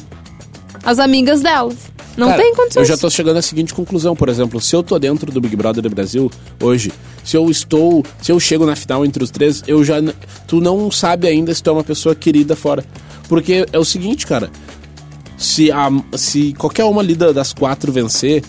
As 0.83 0.99
amigas 0.99 1.41
dela. 1.41 1.71
Não 2.17 2.27
Cara, 2.27 2.41
tem 2.41 2.53
condições. 2.53 2.77
Eu 2.89 2.95
já 2.95 2.97
tô 2.97 3.09
chegando 3.09 3.37
à 3.37 3.41
seguinte 3.41 3.73
conclusão, 3.73 4.13
por 4.15 4.27
exemplo, 4.27 4.59
se 4.59 4.75
eu 4.75 4.83
tô 4.83 4.99
dentro 4.99 5.31
do 5.31 5.39
Big 5.39 5.55
Brother 5.55 5.81
do 5.81 5.89
Brasil 5.89 6.29
hoje, 6.61 6.91
se 7.23 7.37
eu 7.37 7.49
estou, 7.49 8.03
se 8.21 8.31
eu 8.31 8.39
chego 8.39 8.65
na 8.65 8.75
final 8.75 9.05
entre 9.05 9.23
os 9.23 9.31
três, 9.31 9.63
eu 9.67 9.81
já 9.85 9.95
tu 10.45 10.59
não 10.59 10.91
sabe 10.91 11.27
ainda 11.27 11.53
se 11.53 11.63
tu 11.63 11.69
é 11.69 11.73
uma 11.73 11.83
pessoa 11.83 12.13
querida 12.13 12.55
fora. 12.57 12.83
Porque 13.29 13.65
é 13.71 13.79
o 13.79 13.85
seguinte, 13.85 14.25
cara, 14.27 14.49
se 15.39 15.71
a, 15.71 15.89
se 16.15 16.53
qualquer 16.53 16.83
uma 16.83 17.01
ali 17.01 17.15
da- 17.15 17.31
das 17.31 17.53
quatro 17.53 17.91
vencer, 17.91 18.43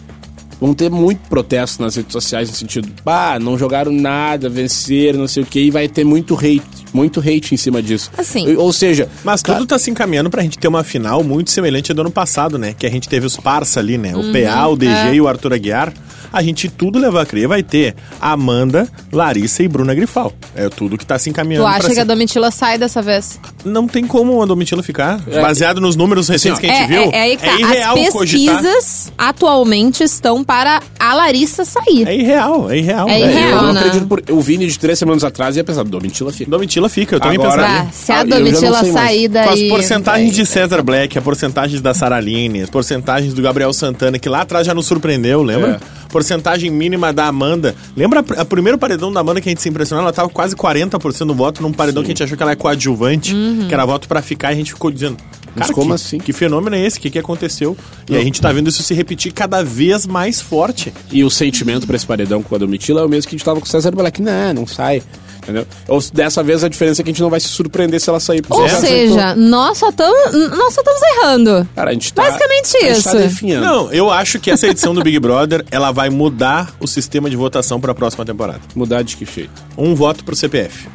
vão 0.60 0.74
ter 0.74 0.90
muito 0.90 1.20
protesto 1.28 1.80
nas 1.82 1.96
redes 1.96 2.12
sociais 2.12 2.50
no 2.50 2.54
sentido, 2.56 2.92
bah, 3.02 3.38
não 3.40 3.56
jogaram 3.56 3.90
nada, 3.92 4.48
venceram, 4.50 5.20
não 5.20 5.28
sei 5.28 5.42
o 5.42 5.46
que, 5.46 5.60
e 5.60 5.70
vai 5.70 5.88
ter 5.88 6.04
muito 6.04 6.34
hate, 6.34 6.79
muito 6.92 7.20
hate 7.20 7.54
em 7.54 7.56
cima 7.56 7.82
disso. 7.82 8.10
Assim. 8.16 8.56
Ou 8.56 8.72
seja, 8.72 9.08
Mas 9.24 9.42
cara, 9.42 9.58
tudo 9.58 9.68
tá 9.68 9.78
se 9.78 9.90
encaminhando 9.90 10.30
pra 10.30 10.42
gente 10.42 10.58
ter 10.58 10.68
uma 10.68 10.82
final 10.84 11.22
muito 11.22 11.50
semelhante 11.50 11.90
ao 11.92 11.94
do 11.96 12.00
ano 12.02 12.10
passado, 12.10 12.58
né? 12.58 12.74
Que 12.78 12.86
a 12.86 12.90
gente 12.90 13.08
teve 13.08 13.26
os 13.26 13.36
parça 13.36 13.80
ali, 13.80 13.96
né? 13.98 14.14
O 14.14 14.20
Uhum, 14.20 14.32
PA, 14.32 14.66
o 14.68 14.76
DG 14.76 14.92
é. 14.92 15.14
e 15.14 15.20
o 15.20 15.26
Arthur 15.28 15.52
Aguiar. 15.54 15.92
A 16.32 16.42
gente 16.42 16.68
tudo 16.68 16.96
leva 16.98 17.22
a 17.22 17.26
crer, 17.26 17.48
vai 17.48 17.60
ter 17.60 17.94
Amanda, 18.20 18.86
Larissa 19.12 19.64
e 19.64 19.68
Bruna 19.68 19.92
Grifal. 19.94 20.32
É 20.54 20.68
tudo 20.68 20.96
que 20.96 21.04
tá 21.04 21.18
se 21.18 21.28
encaminhando 21.28 21.64
Tu 21.64 21.66
acha 21.68 21.78
pra 21.80 21.88
que 21.88 21.94
ser- 21.96 22.00
a 22.02 22.04
Domitila 22.04 22.50
sai 22.52 22.78
dessa 22.78 23.02
vez? 23.02 23.40
Não 23.64 23.88
tem 23.88 24.06
como 24.06 24.40
a 24.40 24.46
Domitila 24.46 24.80
ficar. 24.80 25.20
É. 25.26 25.40
Baseado 25.40 25.80
nos 25.80 25.96
números 25.96 26.28
recentes 26.28 26.58
Assim, 26.58 26.68
que 26.68 26.72
a 26.72 26.74
gente 26.74 26.84
é, 26.84 26.86
viu, 27.02 27.10
é, 27.10 27.16
é 27.16 27.20
aí 27.22 27.36
que 27.36 27.44
tá. 27.44 27.58
irreal 27.58 27.96
As 27.98 28.10
cogitar. 28.10 28.54
pesquisas 28.62 29.12
atualmente 29.18 30.04
estão 30.04 30.44
para 30.44 30.80
a 30.98 31.14
Larissa 31.14 31.64
sair. 31.64 32.06
É 32.06 32.14
irreal, 32.16 32.70
é 32.70 32.78
irreal. 32.78 33.08
É 33.08 33.12
velho. 33.18 33.24
eu 33.24 33.30
irreal, 33.38 33.62
não 33.64 33.72
né? 33.72 33.80
acredito 33.80 34.06
por, 34.06 34.22
o 34.30 34.40
Vini 34.40 34.66
de 34.68 34.78
três 34.78 34.98
semanas 34.98 35.24
atrás 35.24 35.56
ia 35.56 35.64
pensar, 35.64 35.82
Domitila 35.82 36.32
fica. 36.32 36.48
Domitila 36.50 36.79
fica, 36.88 37.16
eu 37.16 37.20
também 37.20 37.38
Agora- 37.38 37.62
pensaria. 37.62 37.80
Ah, 37.88 37.92
se 37.92 38.12
a 38.12 38.24
Domitila 38.24 38.84
sair 38.84 39.28
Com 39.30 39.38
as 39.38 39.46
daí... 39.58 39.68
porcentagens 39.68 40.30
de 40.32 40.36
daí- 40.38 40.46
César 40.46 40.82
Black, 40.82 41.18
as 41.18 41.24
porcentagens 41.24 41.80
da 41.80 41.92
Saraline, 41.94 42.62
as 42.62 42.70
porcentagens 42.70 43.34
do 43.34 43.42
Gabriel 43.42 43.72
Santana, 43.72 44.18
que 44.18 44.28
lá 44.28 44.40
atrás 44.42 44.66
já 44.66 44.74
nos 44.74 44.86
surpreendeu, 44.86 45.42
lembra? 45.42 45.80
Porcentagem 46.10 46.70
mínima 46.70 47.12
da 47.12 47.26
Amanda. 47.26 47.74
Lembra 47.96 48.24
a- 48.36 48.42
o 48.42 48.46
primeiro 48.46 48.76
paredão 48.76 49.12
da 49.12 49.20
Amanda 49.20 49.40
que 49.40 49.48
a 49.48 49.50
gente 49.52 49.62
se 49.62 49.68
impressionou? 49.68 50.02
Ela 50.02 50.12
tava 50.12 50.28
quase 50.28 50.56
40% 50.56 51.26
do 51.28 51.34
voto 51.34 51.62
num 51.62 51.72
paredão 51.72 52.02
que 52.02 52.08
a 52.08 52.12
gente 52.12 52.22
achou 52.22 52.36
que 52.36 52.42
ela 52.42 52.52
é 52.52 52.56
coadjuvante, 52.56 53.32
Uhum. 53.34 53.66
que 53.68 53.74
era 53.74 53.84
voto 53.86 54.08
pra 54.08 54.20
ficar, 54.20 54.50
e 54.50 54.54
a 54.54 54.56
gente 54.56 54.72
ficou 54.74 54.90
dizendo. 54.90 55.16
Mas 55.54 55.66
Cara, 55.66 55.72
como 55.74 55.88
que, 55.88 55.94
assim? 55.94 56.18
Que 56.18 56.32
fenômeno 56.32 56.76
é 56.76 56.80
esse? 56.86 56.98
O 56.98 57.00
que, 57.00 57.10
que 57.10 57.18
aconteceu? 57.18 57.76
E 58.08 58.16
a 58.16 58.20
gente 58.22 58.40
tá 58.40 58.52
vendo 58.52 58.68
isso 58.68 58.82
se 58.84 58.94
repetir 58.94 59.32
cada 59.32 59.62
vez 59.64 60.06
mais 60.06 60.40
forte. 60.40 60.92
E 61.12 61.24
o 61.24 61.30
sentimento 61.30 61.86
pra 61.88 61.96
esse 61.96 62.06
paredão 62.06 62.40
com 62.42 62.54
a 62.54 62.58
Domitila 62.58 63.00
é 63.00 63.04
o 63.04 63.08
mesmo 63.08 63.28
que 63.28 63.34
a 63.34 63.38
gente 63.38 63.44
tava 63.44 63.58
com 63.60 63.66
o 63.66 63.68
César 63.68 63.90
Black. 63.90 64.22
Não, 64.22 64.52
não 64.54 64.66
sai. 64.66 65.02
Entendeu? 65.42 65.66
Ou 65.88 66.00
dessa 66.12 66.42
vez 66.42 66.62
a 66.62 66.68
diferença 66.68 67.00
é 67.00 67.04
que 67.04 67.10
a 67.10 67.12
gente 67.12 67.22
não 67.22 67.30
vai 67.30 67.40
se 67.40 67.48
surpreender 67.48 68.00
se 68.00 68.08
ela 68.10 68.20
sair. 68.20 68.42
porque 68.42 68.60
Ou 68.60 68.68
ela 68.68 68.80
seja, 68.80 69.34
nós 69.34 69.78
só 69.78 69.88
estamos 69.88 70.32
nós 70.56 70.74
só 70.74 70.80
estamos 70.80 71.00
errando. 71.16 71.68
Cara, 71.74 71.90
a 71.90 71.92
gente 71.92 72.12
tá, 72.12 72.22
Basicamente 72.22 72.76
a 72.76 72.80
gente 72.94 73.04
tá 73.04 73.10
isso. 73.10 73.18
definhando. 73.18 73.66
Não, 73.66 73.92
eu 73.92 74.10
acho 74.10 74.38
que 74.38 74.50
essa 74.50 74.66
edição 74.66 74.94
do 74.94 75.02
Big 75.02 75.18
Brother, 75.18 75.64
ela 75.70 75.90
vai 75.92 76.10
mudar 76.10 76.74
o 76.78 76.86
sistema 76.86 77.28
de 77.30 77.36
votação 77.36 77.80
pra 77.80 77.94
próxima 77.94 78.24
temporada. 78.24 78.60
Mudar 78.74 79.02
de 79.02 79.16
que 79.16 79.24
jeito. 79.24 79.50
Um 79.76 79.94
voto 79.94 80.24
pro 80.24 80.36
CPF. 80.36 80.88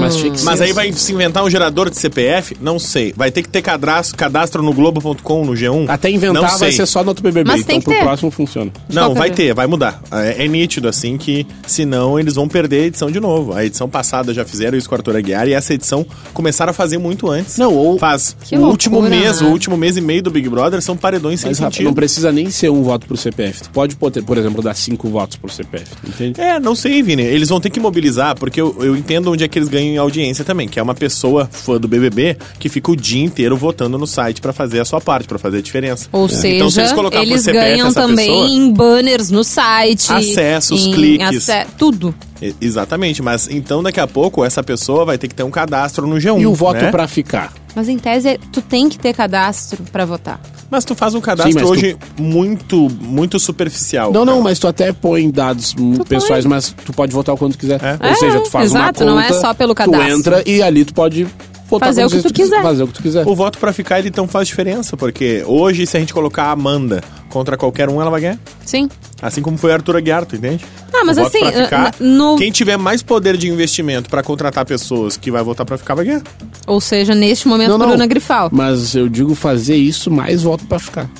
Mas 0.00 0.16
tinha 0.16 0.32
que 0.32 0.42
Mas 0.42 0.60
aí 0.60 0.66
assim. 0.66 0.74
vai 0.74 0.92
se 0.92 1.12
inventar 1.12 1.44
um 1.44 1.50
gerador 1.50 1.90
de 1.90 1.96
CPF? 1.98 2.56
Não 2.60 2.78
sei. 2.78 3.12
Vai 3.16 3.30
ter 3.30 3.42
que 3.42 3.48
ter 3.48 3.62
cadastro, 3.62 4.16
cadastro 4.16 4.62
no 4.62 4.72
Globo.com, 4.72 5.44
no 5.44 5.52
G1? 5.52 5.86
Até 5.88 6.10
inventar 6.10 6.34
Não 6.42 6.48
vai 6.48 6.58
sei. 6.58 6.72
ser 6.72 6.86
só 6.86 7.02
no 7.02 7.08
outro 7.10 7.22
BBB. 7.22 7.48
Mas 7.50 7.60
então 7.60 7.68
tem 7.68 7.78
que 7.80 7.84
pro 7.86 7.94
ter. 7.94 8.02
próximo 8.02 8.30
funciona. 8.30 8.70
Não, 8.92 9.14
vai 9.14 9.30
ter, 9.30 9.54
vai 9.54 9.66
mudar. 9.66 10.02
É, 10.12 10.44
é 10.44 10.48
nítido, 10.48 10.88
assim, 10.88 11.16
que 11.16 11.46
senão 11.66 12.18
eles 12.18 12.34
vão 12.34 12.48
perder 12.48 12.82
a 12.82 12.86
edição 12.86 13.10
de 13.10 13.20
novo. 13.20 13.52
A 13.54 13.64
edição 13.64 13.88
passada 13.88 14.32
já 14.34 14.44
fizeram 14.44 14.76
isso 14.76 14.88
com 14.88 14.94
o 14.94 14.98
Arthur 14.98 15.16
Aguiar 15.16 15.48
e 15.48 15.52
essa 15.52 15.72
edição 15.74 16.04
começaram 16.32 16.70
a 16.70 16.74
fazer 16.74 16.98
muito 16.98 17.28
antes. 17.30 17.56
Não, 17.58 17.72
ou- 17.74 17.98
Faz. 17.98 18.36
Que 18.42 18.56
o 18.56 18.66
último 18.66 19.00
loucura, 19.00 19.18
mês, 19.20 19.40
né? 19.40 19.48
o 19.48 19.50
último 19.50 19.76
mês 19.76 19.96
e 19.96 20.00
meio 20.00 20.22
do 20.22 20.30
Big 20.30 20.48
Brother 20.48 20.80
são 20.82 20.96
paredões 20.96 21.40
sem 21.40 21.50
Mas, 21.50 21.58
Rafa, 21.58 21.72
sentido. 21.72 21.86
não 21.86 21.94
precisa 21.94 22.30
nem 22.30 22.50
ser 22.50 22.70
um 22.70 22.82
voto 22.82 23.06
pro 23.06 23.16
CPF. 23.16 23.62
Tu 23.62 23.70
pode, 23.70 23.96
poder, 23.96 24.22
por 24.22 24.36
exemplo, 24.36 24.62
dar 24.62 24.74
cinco 24.74 25.08
votos 25.08 25.36
pro 25.36 25.50
CPF. 25.50 25.86
Entende? 26.06 26.40
É, 26.40 26.60
não 26.60 26.74
sei, 26.74 27.02
Vini. 27.02 27.22
Eles 27.22 27.48
vão 27.48 27.60
ter 27.60 27.70
que 27.70 27.80
mobilizar, 27.80 28.36
porque 28.38 28.60
eu, 28.60 28.76
eu 28.80 28.96
entendo 29.06 29.30
onde 29.30 29.44
é 29.44 29.48
que 29.48 29.56
eles 29.56 29.68
ganham 29.68 29.94
em 29.94 29.98
audiência 29.98 30.44
também, 30.44 30.66
que 30.66 30.80
é 30.80 30.82
uma 30.82 30.94
pessoa 30.94 31.48
fã 31.50 31.78
do 31.78 31.86
BBB 31.86 32.36
que 32.58 32.68
fica 32.68 32.90
o 32.90 32.96
dia 32.96 33.24
inteiro 33.24 33.56
votando 33.56 33.96
no 33.96 34.06
site 34.06 34.40
pra 34.40 34.52
fazer 34.52 34.80
a 34.80 34.84
sua 34.84 35.00
parte, 35.00 35.28
pra 35.28 35.38
fazer 35.38 35.58
a 35.58 35.62
diferença. 35.62 36.08
Ou 36.10 36.26
Então, 36.26 36.36
seja, 36.36 36.70
se 36.70 36.80
eles 36.80 36.92
eles 37.14 37.42
CPF 37.42 37.52
ganham 37.70 37.92
também 37.92 38.26
pessoa- 38.26 38.48
em 38.48 38.72
banners 38.72 39.30
no 39.30 39.44
site. 39.44 40.12
Acessos, 40.12 40.86
em 40.86 40.92
cliques. 40.92 41.46
Tudo. 41.78 42.12
Exatamente, 42.60 43.22
mas 43.22 43.48
então 43.48 43.82
daqui 43.82 44.00
a 44.00 44.06
pouco 44.06 44.44
essa 44.44 44.62
pessoa 44.62 45.04
vai 45.04 45.16
ter 45.16 45.28
que 45.28 45.34
ter 45.34 45.42
um 45.44 45.50
cadastro 45.50 46.06
no 46.06 46.16
G1. 46.16 46.40
E 46.40 46.46
o 46.46 46.54
voto 46.54 46.82
né? 46.82 46.90
pra 46.90 47.06
ficar? 47.06 47.52
Mas 47.76 47.90
em 47.90 47.98
tese, 47.98 48.40
tu 48.50 48.62
tem 48.62 48.88
que 48.88 48.98
ter 48.98 49.12
cadastro 49.14 49.84
pra 49.92 50.06
votar. 50.06 50.40
Mas 50.70 50.82
tu 50.84 50.94
faz 50.94 51.14
um 51.14 51.20
cadastro 51.20 51.52
Sim, 51.52 51.58
mas 51.58 51.68
tu- 51.68 51.72
hoje 51.72 51.96
muito, 52.18 52.88
muito 53.02 53.38
superficial. 53.38 54.10
Não, 54.12 54.24
não, 54.24 54.40
mas 54.40 54.58
tu 54.58 54.66
até 54.66 54.92
põe 54.94 55.30
dados 55.30 55.74
hum, 55.78 55.98
pessoais, 56.08 56.44
mas 56.46 56.74
tu 56.84 56.92
pode 56.92 57.12
votar 57.12 57.34
o 57.34 57.38
quanto 57.38 57.52
tu 57.52 57.58
quiser. 57.58 57.78
É. 57.84 58.08
Ou 58.08 58.16
seja, 58.16 58.40
tu 58.40 58.50
faz 58.50 58.70
exato, 58.70 59.04
uma 59.04 59.12
não 59.14 59.22
conta, 59.22 59.34
é 59.34 59.40
só 59.40 59.52
pelo 59.54 59.74
Tu 59.74 59.76
cadastro. 59.76 60.08
entra 60.10 60.42
e 60.46 60.62
ali 60.62 60.86
tu 60.86 60.94
pode 60.94 61.26
votar 61.68 61.88
Fazer 61.90 62.04
o 62.04 62.08
que 62.08 62.14
vezes 62.16 62.30
tu 62.30 62.34
quiser. 62.34 62.62
Fazer 62.62 62.82
o 62.82 62.86
que 62.88 62.94
tu 62.94 63.02
quiser. 63.02 63.26
O 63.28 63.34
voto 63.36 63.58
pra 63.58 63.72
ficar, 63.74 63.98
ele 63.98 64.08
então 64.08 64.26
faz 64.26 64.48
diferença, 64.48 64.96
porque 64.96 65.44
hoje, 65.46 65.86
se 65.86 65.96
a 65.98 66.00
gente 66.00 66.14
colocar 66.14 66.44
a 66.44 66.50
Amanda 66.52 67.02
contra 67.36 67.56
qualquer 67.56 67.88
um, 67.90 68.00
ela 68.00 68.10
vai 68.10 68.20
ganhar. 68.22 68.38
Sim. 68.64 68.88
Assim 69.20 69.42
como 69.42 69.58
foi 69.58 69.70
a 69.72 69.74
Arthur 69.74 69.96
Aguiar, 69.96 70.24
tu 70.24 70.36
entende? 70.36 70.64
Ah, 70.92 71.04
mas 71.04 71.18
assim, 71.18 71.40
pra 71.40 71.52
ficar, 71.52 71.94
no- 72.00 72.36
quem 72.36 72.50
tiver 72.50 72.76
mais 72.78 73.02
poder 73.02 73.36
de 73.36 73.48
investimento 73.48 74.08
pra 74.08 74.22
contratar 74.22 74.64
pessoas 74.64 75.16
que 75.18 75.30
vai 75.30 75.42
votar 75.42 75.66
pra 75.66 75.76
ficar, 75.76 75.94
vai 75.94 76.06
ganhar. 76.06 76.22
Ou 76.66 76.80
seja, 76.80 77.14
neste 77.14 77.46
momento, 77.46 77.68
Não, 77.70 77.78
não. 77.78 77.88
Bruna 77.88 78.06
Grifal. 78.06 78.48
Mas 78.50 78.94
eu 78.94 79.08
digo 79.08 79.34
fazer 79.34 79.76
isso 79.76 80.10
mais 80.10 80.42
voto 80.42 80.64
pra 80.64 80.78
ficar. 80.78 81.10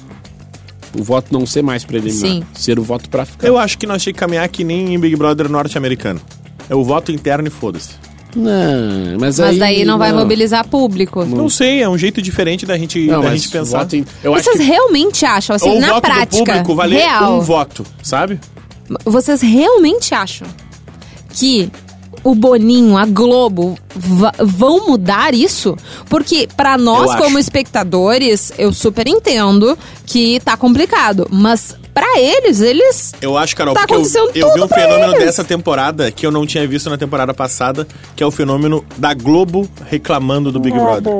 O 0.98 1.02
voto 1.04 1.26
não 1.30 1.44
ser 1.44 1.62
mais 1.62 1.84
preliminar. 1.84 2.30
Sim. 2.30 2.42
Ser 2.54 2.78
o 2.78 2.82
voto 2.82 3.10
pra 3.10 3.26
ficar. 3.26 3.46
Eu 3.46 3.58
acho 3.58 3.76
que 3.76 3.86
nós 3.86 4.02
tínhamos 4.02 4.16
que 4.16 4.20
caminhar 4.20 4.48
que 4.48 4.64
nem 4.64 4.94
em 4.94 4.98
Big 4.98 5.14
Brother 5.16 5.48
norte-americano. 5.50 6.20
É 6.70 6.74
o 6.74 6.82
voto 6.82 7.12
interno 7.12 7.46
e 7.48 7.50
foda-se. 7.50 7.90
Não, 8.36 9.18
mas, 9.18 9.38
Mas 9.38 9.40
aí, 9.40 9.58
daí 9.58 9.84
não 9.84 9.96
vai 9.98 10.12
mobilizar 10.12 10.66
público. 10.68 11.24
Não 11.24 11.48
sei, 11.48 11.82
é 11.82 11.88
um 11.88 11.96
jeito 11.96 12.20
diferente 12.20 12.66
da 12.66 12.76
gente, 12.76 13.06
Não, 13.06 13.22
da 13.22 13.34
gente 13.34 13.48
pensar. 13.48 13.86
em- 13.94 14.04
eu 14.22 14.34
acho 14.34 14.44
Vocês 14.44 14.58
que 14.58 14.64
realmente 14.64 15.24
acham, 15.24 15.56
assim, 15.56 15.68
Ou 15.70 15.78
o 15.78 15.80
na 15.80 15.86
voto 15.88 15.96
do 15.96 16.00
prática, 16.02 16.44
público 16.52 16.74
valer 16.74 16.98
real, 16.98 17.38
um 17.38 17.40
voto, 17.40 17.84
sabe? 18.02 18.38
vocês 19.04 19.40
realmente 19.40 20.14
acham 20.14 20.46
que 21.30 21.68
o 22.22 22.34
Boninho, 22.34 22.96
a 22.96 23.04
Globo, 23.06 23.76
vão 24.38 24.86
mudar 24.86 25.34
isso? 25.34 25.76
Porque 26.08 26.48
pra 26.56 26.76
nós, 26.78 27.10
Eu 27.12 27.16
como 27.18 27.30
acho. 27.30 27.38
espectadores, 27.38 28.52
eu 28.58 28.72
super 28.72 29.06
entendo 29.08 29.76
que 30.04 30.40
tá 30.40 30.56
complicado. 30.56 31.26
Mas 31.30 31.74
pra 31.96 32.20
eles, 32.20 32.60
eles. 32.60 33.14
Eu 33.22 33.38
acho, 33.38 33.56
Carol, 33.56 33.72
Tá 33.72 33.86
porque 33.86 33.94
eu, 34.18 34.30
eu 34.34 34.52
vi 34.52 34.60
um 34.60 34.68
fenômeno 34.68 35.14
eles. 35.14 35.24
dessa 35.24 35.42
temporada 35.42 36.10
que 36.10 36.26
eu 36.26 36.30
não 36.30 36.44
tinha 36.44 36.68
visto 36.68 36.90
na 36.90 36.98
temporada 36.98 37.32
passada, 37.32 37.88
que 38.14 38.22
é 38.22 38.26
o 38.26 38.30
fenômeno 38.30 38.84
da 38.98 39.14
Globo 39.14 39.66
reclamando 39.88 40.52
do 40.52 40.60
Big 40.60 40.78
Brother. 40.78 41.10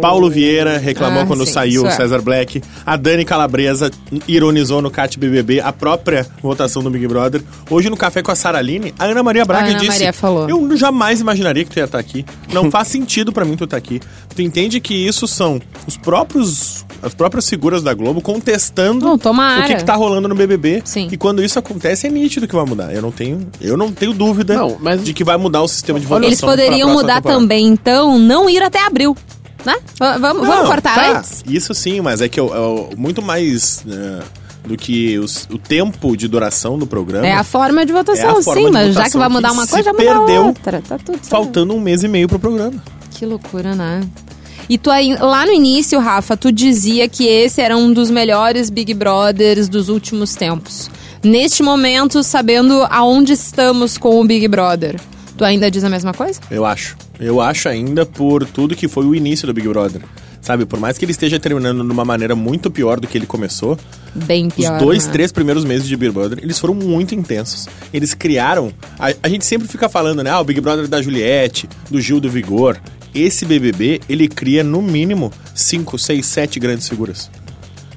Paulo 0.00 0.28
Vieira 0.28 0.76
reclamou 0.76 1.22
Ah, 1.22 1.26
quando 1.26 1.46
sim, 1.46 1.52
saiu 1.52 1.84
o 1.84 1.86
é. 1.86 1.90
César 1.92 2.20
Black. 2.20 2.60
A 2.84 2.96
Dani 2.96 3.24
Calabresa 3.24 3.92
ironizou 4.26 4.82
no 4.82 4.90
Cat 4.90 5.16
BBB 5.16 5.60
a 5.60 5.72
própria 5.72 6.26
votação 6.42 6.82
do 6.82 6.90
Big 6.90 7.06
Brother. 7.06 7.40
Hoje 7.70 7.88
no 7.88 7.96
Café 7.96 8.20
com 8.20 8.32
a 8.32 8.34
Saraline, 8.34 8.92
a 8.98 9.04
Ana 9.04 9.22
Maria 9.22 9.44
Braga 9.44 9.66
A 9.66 9.70
Ana 9.70 9.78
disse: 9.78 9.92
Maria 9.92 10.12
falou. 10.12 10.48
Eu 10.48 10.76
jamais 10.76 11.20
imaginaria 11.20 11.64
que 11.64 11.70
tu 11.70 11.78
ia 11.78 11.84
estar 11.84 11.98
aqui. 12.00 12.26
Não 12.52 12.72
faz 12.72 12.88
sentido 12.88 13.32
pra 13.32 13.44
mim 13.44 13.56
tu 13.56 13.64
estar 13.64 13.76
aqui. 13.76 14.00
Tu 14.34 14.42
entende 14.42 14.80
que 14.80 14.94
isso 14.94 15.28
são 15.28 15.60
os 15.86 15.96
próprios 15.96 16.84
as 17.04 17.12
próprias 17.12 17.48
figuras 17.48 17.82
da 17.82 17.92
Globo 17.92 18.22
contestando 18.22 19.04
Não, 19.04 19.14
o 19.14 19.66
que, 19.66 19.74
que 19.76 19.84
tá 19.84 19.94
rolando 19.94 20.23
no 20.28 20.34
BBB. 20.34 20.82
Sim. 20.84 21.08
E 21.10 21.16
quando 21.16 21.42
isso 21.42 21.58
acontece, 21.58 22.06
é 22.06 22.10
nítido 22.10 22.46
que 22.48 22.54
vai 22.54 22.64
mudar. 22.64 22.92
Eu 22.94 23.02
não 23.02 23.10
tenho, 23.10 23.46
eu 23.60 23.76
não 23.76 23.90
tenho 23.92 24.12
dúvida 24.12 24.54
Não, 24.54 24.76
mas- 24.80 25.02
de 25.04 25.12
que 25.12 25.24
vai 25.24 25.36
mudar 25.36 25.62
o 25.62 25.68
sistema 25.68 25.98
de 26.00 26.06
votação. 26.06 26.26
Eles 26.28 26.40
poderiam 26.40 26.90
mudar 26.90 27.16
temporada. 27.16 27.40
também, 27.40 27.66
então, 27.66 28.18
não 28.18 28.48
ir 28.48 28.62
até 28.62 28.84
abril. 28.86 29.16
Né? 29.64 29.76
Vamos, 29.98 30.46
vamos 30.46 30.68
cortar 30.68 30.94
tá, 30.94 31.18
antes? 31.18 31.42
Isso 31.48 31.72
sim, 31.72 32.00
mas 32.02 32.20
é 32.20 32.28
que 32.28 32.38
eu, 32.38 32.54
eu- 32.54 32.90
muito 32.98 33.22
mais 33.22 33.82
né, 33.86 34.20
do 34.66 34.76
que 34.76 35.18
os- 35.18 35.48
o 35.50 35.56
tempo 35.56 36.14
de 36.16 36.28
duração 36.28 36.78
do 36.78 36.86
programa. 36.86 37.26
É 37.26 37.32
a 37.32 37.42
forma 37.42 37.86
de 37.86 37.92
votação, 37.92 38.40
É 38.40 38.42
forma 38.42 38.60
sim, 38.60 38.66
de 38.66 38.72
mas 38.72 38.94
já 38.94 39.08
que 39.08 39.16
vai 39.16 39.28
mudar 39.30 39.48
que 39.48 39.54
uma 39.54 39.66
coisa, 39.66 39.82
já 39.84 39.92
muda 39.92 40.04
perdeu 40.04 40.46
outra. 40.48 40.82
Tá 40.86 40.98
tudo 40.98 41.14
certo. 41.14 41.28
Faltando 41.28 41.72
um 41.74 41.80
mês 41.80 42.02
e 42.02 42.08
meio 42.08 42.28
pro 42.28 42.38
programa. 42.38 42.74
Que 43.12 43.24
loucura, 43.24 43.74
né? 43.74 44.02
E 44.68 44.78
tu 44.78 44.90
aí, 44.90 45.14
lá 45.16 45.44
no 45.44 45.52
início, 45.52 45.98
Rafa, 45.98 46.36
tu 46.36 46.50
dizia 46.50 47.08
que 47.08 47.26
esse 47.26 47.60
era 47.60 47.76
um 47.76 47.92
dos 47.92 48.10
melhores 48.10 48.70
Big 48.70 48.94
Brothers 48.94 49.68
dos 49.68 49.88
últimos 49.88 50.34
tempos. 50.34 50.90
Neste 51.22 51.62
momento, 51.62 52.22
sabendo 52.22 52.86
aonde 52.90 53.32
estamos 53.32 53.96
com 53.98 54.20
o 54.20 54.24
Big 54.24 54.46
Brother, 54.48 55.00
tu 55.36 55.44
ainda 55.44 55.70
diz 55.70 55.84
a 55.84 55.88
mesma 55.88 56.12
coisa? 56.12 56.40
Eu 56.50 56.64
acho. 56.64 56.96
Eu 57.18 57.40
acho 57.40 57.68
ainda 57.68 58.04
por 58.04 58.44
tudo 58.46 58.74
que 58.74 58.88
foi 58.88 59.06
o 59.06 59.14
início 59.14 59.46
do 59.46 59.54
Big 59.54 59.68
Brother. 59.68 60.02
Sabe, 60.40 60.66
por 60.66 60.78
mais 60.78 60.98
que 60.98 61.04
ele 61.06 61.12
esteja 61.12 61.40
terminando 61.40 61.82
de 61.82 61.90
uma 61.90 62.04
maneira 62.04 62.36
muito 62.36 62.70
pior 62.70 63.00
do 63.00 63.06
que 63.06 63.16
ele 63.16 63.24
começou, 63.24 63.78
Bem 64.14 64.48
pior. 64.48 64.74
Os 64.74 64.78
dois, 64.78 65.06
né? 65.06 65.12
três 65.12 65.32
primeiros 65.32 65.64
meses 65.64 65.88
de 65.88 65.96
Big 65.96 66.12
Brother, 66.12 66.38
eles 66.40 66.58
foram 66.58 66.74
muito 66.74 67.14
intensos. 67.14 67.66
Eles 67.92 68.14
criaram. 68.14 68.72
A, 68.98 69.12
a 69.22 69.28
gente 69.28 69.44
sempre 69.44 69.66
fica 69.66 69.88
falando, 69.88 70.22
né? 70.22 70.30
Ah, 70.30 70.40
o 70.40 70.44
Big 70.44 70.60
Brother 70.60 70.86
da 70.86 71.02
Juliette, 71.02 71.68
do 71.90 72.00
Gil 72.00 72.20
do 72.20 72.30
Vigor. 72.30 72.78
Esse 73.14 73.44
BBB, 73.44 74.00
ele 74.08 74.26
cria 74.28 74.64
no 74.64 74.82
mínimo 74.82 75.32
cinco, 75.54 75.98
seis, 75.98 76.26
sete 76.26 76.58
grandes 76.58 76.88
figuras. 76.88 77.30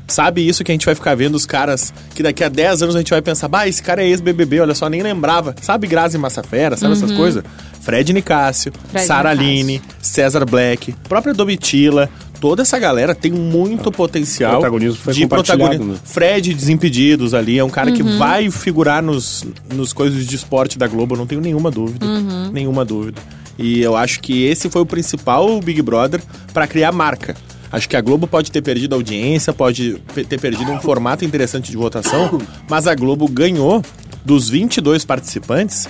Sabe 0.09 0.47
isso 0.47 0.63
que 0.63 0.71
a 0.71 0.73
gente 0.73 0.85
vai 0.85 0.95
ficar 0.95 1.15
vendo 1.15 1.35
os 1.35 1.45
caras 1.45 1.93
que 2.15 2.23
daqui 2.23 2.41
a 2.41 2.47
10 2.47 2.81
anos 2.83 2.95
a 2.95 2.99
gente 2.99 3.09
vai 3.09 3.21
pensar, 3.21 3.49
bah, 3.49 3.67
esse 3.67 3.83
cara 3.83 4.01
é 4.01 4.07
ex-BBB, 4.07 4.61
olha 4.61 4.73
só, 4.73 4.87
nem 4.87 5.03
lembrava. 5.03 5.53
Sabe 5.61 5.85
Grazi 5.85 6.17
Massafera, 6.17 6.77
sabe 6.77 6.93
essas 6.93 7.11
coisas? 7.11 7.43
Fred 7.81 8.13
Nicásio, 8.13 8.71
Uhum. 8.95 9.05
Sara. 9.05 9.31
Aline, 9.31 9.81
César 10.01 10.45
Black, 10.45 10.93
própria 11.09 11.33
Domitila, 11.33 12.09
toda 12.39 12.61
essa 12.61 12.79
galera 12.79 13.13
tem 13.13 13.33
muito 13.33 13.91
potencial 13.91 14.53
protagonismo 14.53 14.95
foi 14.95 15.13
de 15.13 15.23
compartilhado, 15.23 15.59
protagonismo. 15.61 15.93
né? 15.95 15.99
Fred 16.05 16.53
Desimpedidos 16.53 17.33
ali 17.33 17.57
é 17.59 17.63
um 17.63 17.69
cara 17.69 17.91
que 17.91 18.01
Uhum. 18.01 18.17
vai 18.17 18.49
figurar 18.49 19.03
nos, 19.03 19.45
nos 19.73 19.91
coisas 19.91 20.25
de 20.25 20.35
esporte 20.37 20.77
da 20.77 20.87
Globo, 20.87 21.15
eu 21.15 21.19
não 21.19 21.27
tenho 21.27 21.41
nenhuma 21.41 21.69
dúvida. 21.69 22.05
Uhum. 22.05 22.49
Nenhuma 22.53 22.85
dúvida. 22.85 23.21
E 23.57 23.81
eu 23.81 23.95
acho 23.95 24.19
que 24.19 24.43
esse 24.43 24.69
foi 24.69 24.81
o 24.81 24.85
principal 24.85 25.59
Big 25.59 25.81
Brother 25.81 26.21
pra 26.53 26.67
criar 26.67 26.91
marca. 26.91 27.35
Acho 27.71 27.89
que 27.89 27.97
a 27.97 28.01
Globo 28.01 28.27
pode 28.27 28.51
ter 28.51 28.61
perdido 28.61 28.95
audiência, 28.95 29.51
pode 29.51 30.01
ter 30.29 30.39
perdido 30.39 30.71
um 30.71 30.79
formato 30.79 31.25
interessante 31.25 31.69
de 31.69 31.75
votação, 31.75 32.39
mas 32.69 32.87
a 32.87 32.95
Globo 32.95 33.27
ganhou 33.27 33.83
dos 34.23 34.49
22 34.49 35.03
participantes 35.03 35.87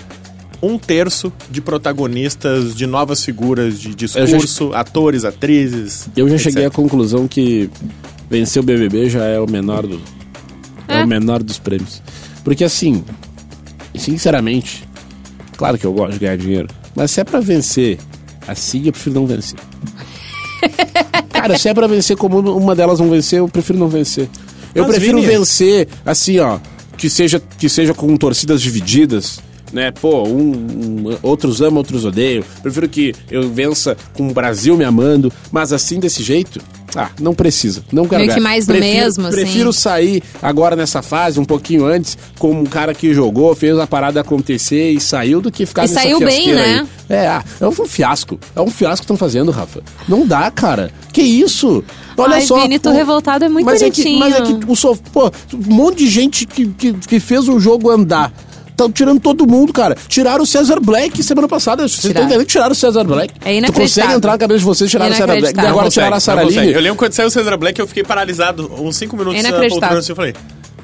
um 0.61 0.77
terço 0.77 1.31
de 1.51 1.61
protagonistas, 1.61 2.75
de 2.75 2.87
novas 2.87 3.23
figuras 3.23 3.79
de 3.79 3.93
discurso, 3.93 4.73
atores, 4.73 5.23
atrizes. 5.23 6.09
Eu 6.15 6.27
já 6.27 6.35
etc. 6.35 6.43
cheguei 6.45 6.65
à 6.65 6.71
conclusão 6.71 7.27
que 7.27 7.69
vencer 8.29 8.61
o 8.61 8.65
BBB 8.65 9.09
já 9.09 9.25
é 9.25 9.39
o 9.39 9.49
menor 9.49 9.85
do 9.85 10.01
é. 10.87 10.99
É. 10.99 11.03
o 11.03 11.07
menor 11.07 11.43
dos 11.43 11.59
prêmios. 11.59 12.01
Porque 12.43 12.63
assim, 12.63 13.03
sinceramente, 13.95 14.83
claro 15.55 15.77
que 15.77 15.85
eu 15.85 15.93
gosto 15.93 16.13
de 16.13 16.19
ganhar 16.19 16.37
dinheiro, 16.37 16.67
mas 16.97 17.11
se 17.11 17.21
é 17.21 17.23
pra 17.23 17.39
vencer 17.39 17.97
assim, 18.47 18.83
eu 18.85 18.91
prefiro 18.91 19.15
não 19.15 19.25
vencer. 19.27 19.57
Cara, 21.31 21.57
se 21.57 21.69
é 21.69 21.73
pra 21.73 21.87
vencer 21.87 22.17
como 22.17 22.39
uma 22.39 22.75
delas 22.75 22.99
não 22.99 23.09
vencer, 23.09 23.39
eu 23.39 23.47
prefiro 23.47 23.77
não 23.77 23.87
vencer. 23.87 24.27
Eu 24.73 24.83
Mas, 24.83 24.95
prefiro 24.95 25.19
Vini- 25.21 25.31
vencer 25.31 25.87
assim, 26.05 26.39
ó, 26.39 26.59
que 26.97 27.09
seja 27.09 27.41
que 27.57 27.69
seja 27.69 27.93
com 27.93 28.15
torcidas 28.17 28.61
divididas. 28.61 29.39
Né, 29.73 29.91
pô, 29.91 30.23
um, 30.23 30.51
um- 30.51 31.17
outros 31.21 31.61
amam, 31.61 31.77
outros 31.79 32.05
odeiam. 32.05 32.43
Prefiro 32.61 32.87
que 32.87 33.13
eu 33.29 33.49
vença 33.49 33.97
com 34.13 34.29
o 34.29 34.33
Brasil 34.33 34.77
me 34.77 34.85
amando, 34.85 35.31
mas 35.51 35.73
assim 35.73 35.99
desse 35.99 36.23
jeito, 36.23 36.61
ah, 36.95 37.09
não 37.19 37.33
precisa. 37.33 37.83
Não 37.91 38.07
quero 38.07 38.21
Meio 38.21 38.33
que 38.33 38.39
mais 38.39 38.65
do 38.65 38.73
prefiro, 38.73 38.95
mesmo, 38.97 39.27
assim. 39.27 39.35
Prefiro 39.35 39.73
sair 39.73 40.23
agora 40.41 40.73
nessa 40.73 41.01
fase, 41.01 41.37
um 41.37 41.43
pouquinho 41.43 41.85
antes, 41.85 42.17
como 42.39 42.61
um 42.61 42.65
cara 42.65 42.93
que 42.93 43.13
jogou, 43.13 43.53
fez 43.55 43.77
a 43.77 43.85
parada 43.85 44.21
acontecer 44.21 44.91
e 44.91 45.01
saiu 45.01 45.41
do 45.41 45.51
que 45.51 45.65
ficar 45.65 45.83
E 45.85 45.89
nessa 45.89 46.01
saiu 46.01 46.19
bem, 46.19 46.53
né? 46.53 46.79
aí. 47.09 47.17
É, 47.17 47.27
ah, 47.27 47.43
é 47.59 47.67
um 47.67 47.71
fiasco. 47.73 48.39
É 48.55 48.61
um 48.61 48.71
fiasco 48.71 48.99
que 48.99 49.03
estão 49.03 49.17
fazendo, 49.17 49.51
Rafa. 49.51 49.81
Não 50.07 50.25
dá, 50.25 50.49
cara. 50.49 50.91
Que 51.11 51.21
isso? 51.21 51.83
Olha 52.17 52.35
Ai, 52.35 52.41
só. 52.41 52.61
Vini, 52.61 52.79
tô 52.79 52.89
o- 52.89 52.93
revoltado, 52.93 53.43
é 53.45 53.49
muito 53.49 53.65
mas 53.65 53.81
É 53.81 53.89
que, 53.89 54.01
bonitinho. 54.01 54.19
mas 54.19 54.33
é 54.35 54.41
que 54.41 54.87
o. 54.87 54.95
Pô, 55.11 55.27
um 55.53 55.73
monte 55.75 55.97
de 55.99 56.09
gente 56.09 56.45
que, 56.47 56.67
que, 56.67 56.93
que 56.93 57.19
fez 57.19 57.47
o 57.49 57.59
jogo 57.59 57.91
andar. 57.91 58.31
Estão 58.77 58.91
tirando 58.91 59.19
todo 59.19 59.47
mundo, 59.47 59.73
cara. 59.73 59.97
Tiraram 60.07 60.43
o 60.43 60.45
César 60.45 60.79
Black 60.79 61.23
semana 61.23 61.47
passada. 61.47 61.81
Vocês 61.87 62.05
estão 62.05 62.21
entendendo 62.21 62.41
que 62.41 62.51
tiraram 62.51 62.73
o 62.73 62.75
César 62.75 63.03
Black? 63.03 63.33
É 63.41 63.45
Tu 63.45 63.49
inacreditável. 63.57 63.81
consegue 63.81 64.13
entrar 64.13 64.31
na 64.33 64.37
cabeça 64.37 64.59
de 64.59 64.65
vocês 64.65 64.91
tirar 64.91 65.09
o 65.09 65.13
César 65.13 65.25
Black? 65.25 65.57
E 65.57 65.65
agora 65.65 65.83
Não 65.85 65.89
tiraram 65.89 66.09
a 66.09 66.13
consegue, 66.17 66.21
Sara 66.25 66.41
não 66.41 66.47
consegue. 66.47 66.65
Line? 66.67 66.73
Eu 66.77 66.81
lembro 66.81 66.97
quando 66.99 67.13
saiu 67.13 67.27
o 67.27 67.31
César 67.31 67.57
Black, 67.57 67.79
eu 67.79 67.87
fiquei 67.87 68.03
paralisado 68.03 68.71
uns 68.79 68.95
5 68.97 69.17
minutos 69.17 69.41
na 69.41 69.49
Inacreditável. 69.49 69.79
poltrona 69.79 69.99
assim, 69.99 70.11
eu 70.11 70.15
falei, 70.15 70.35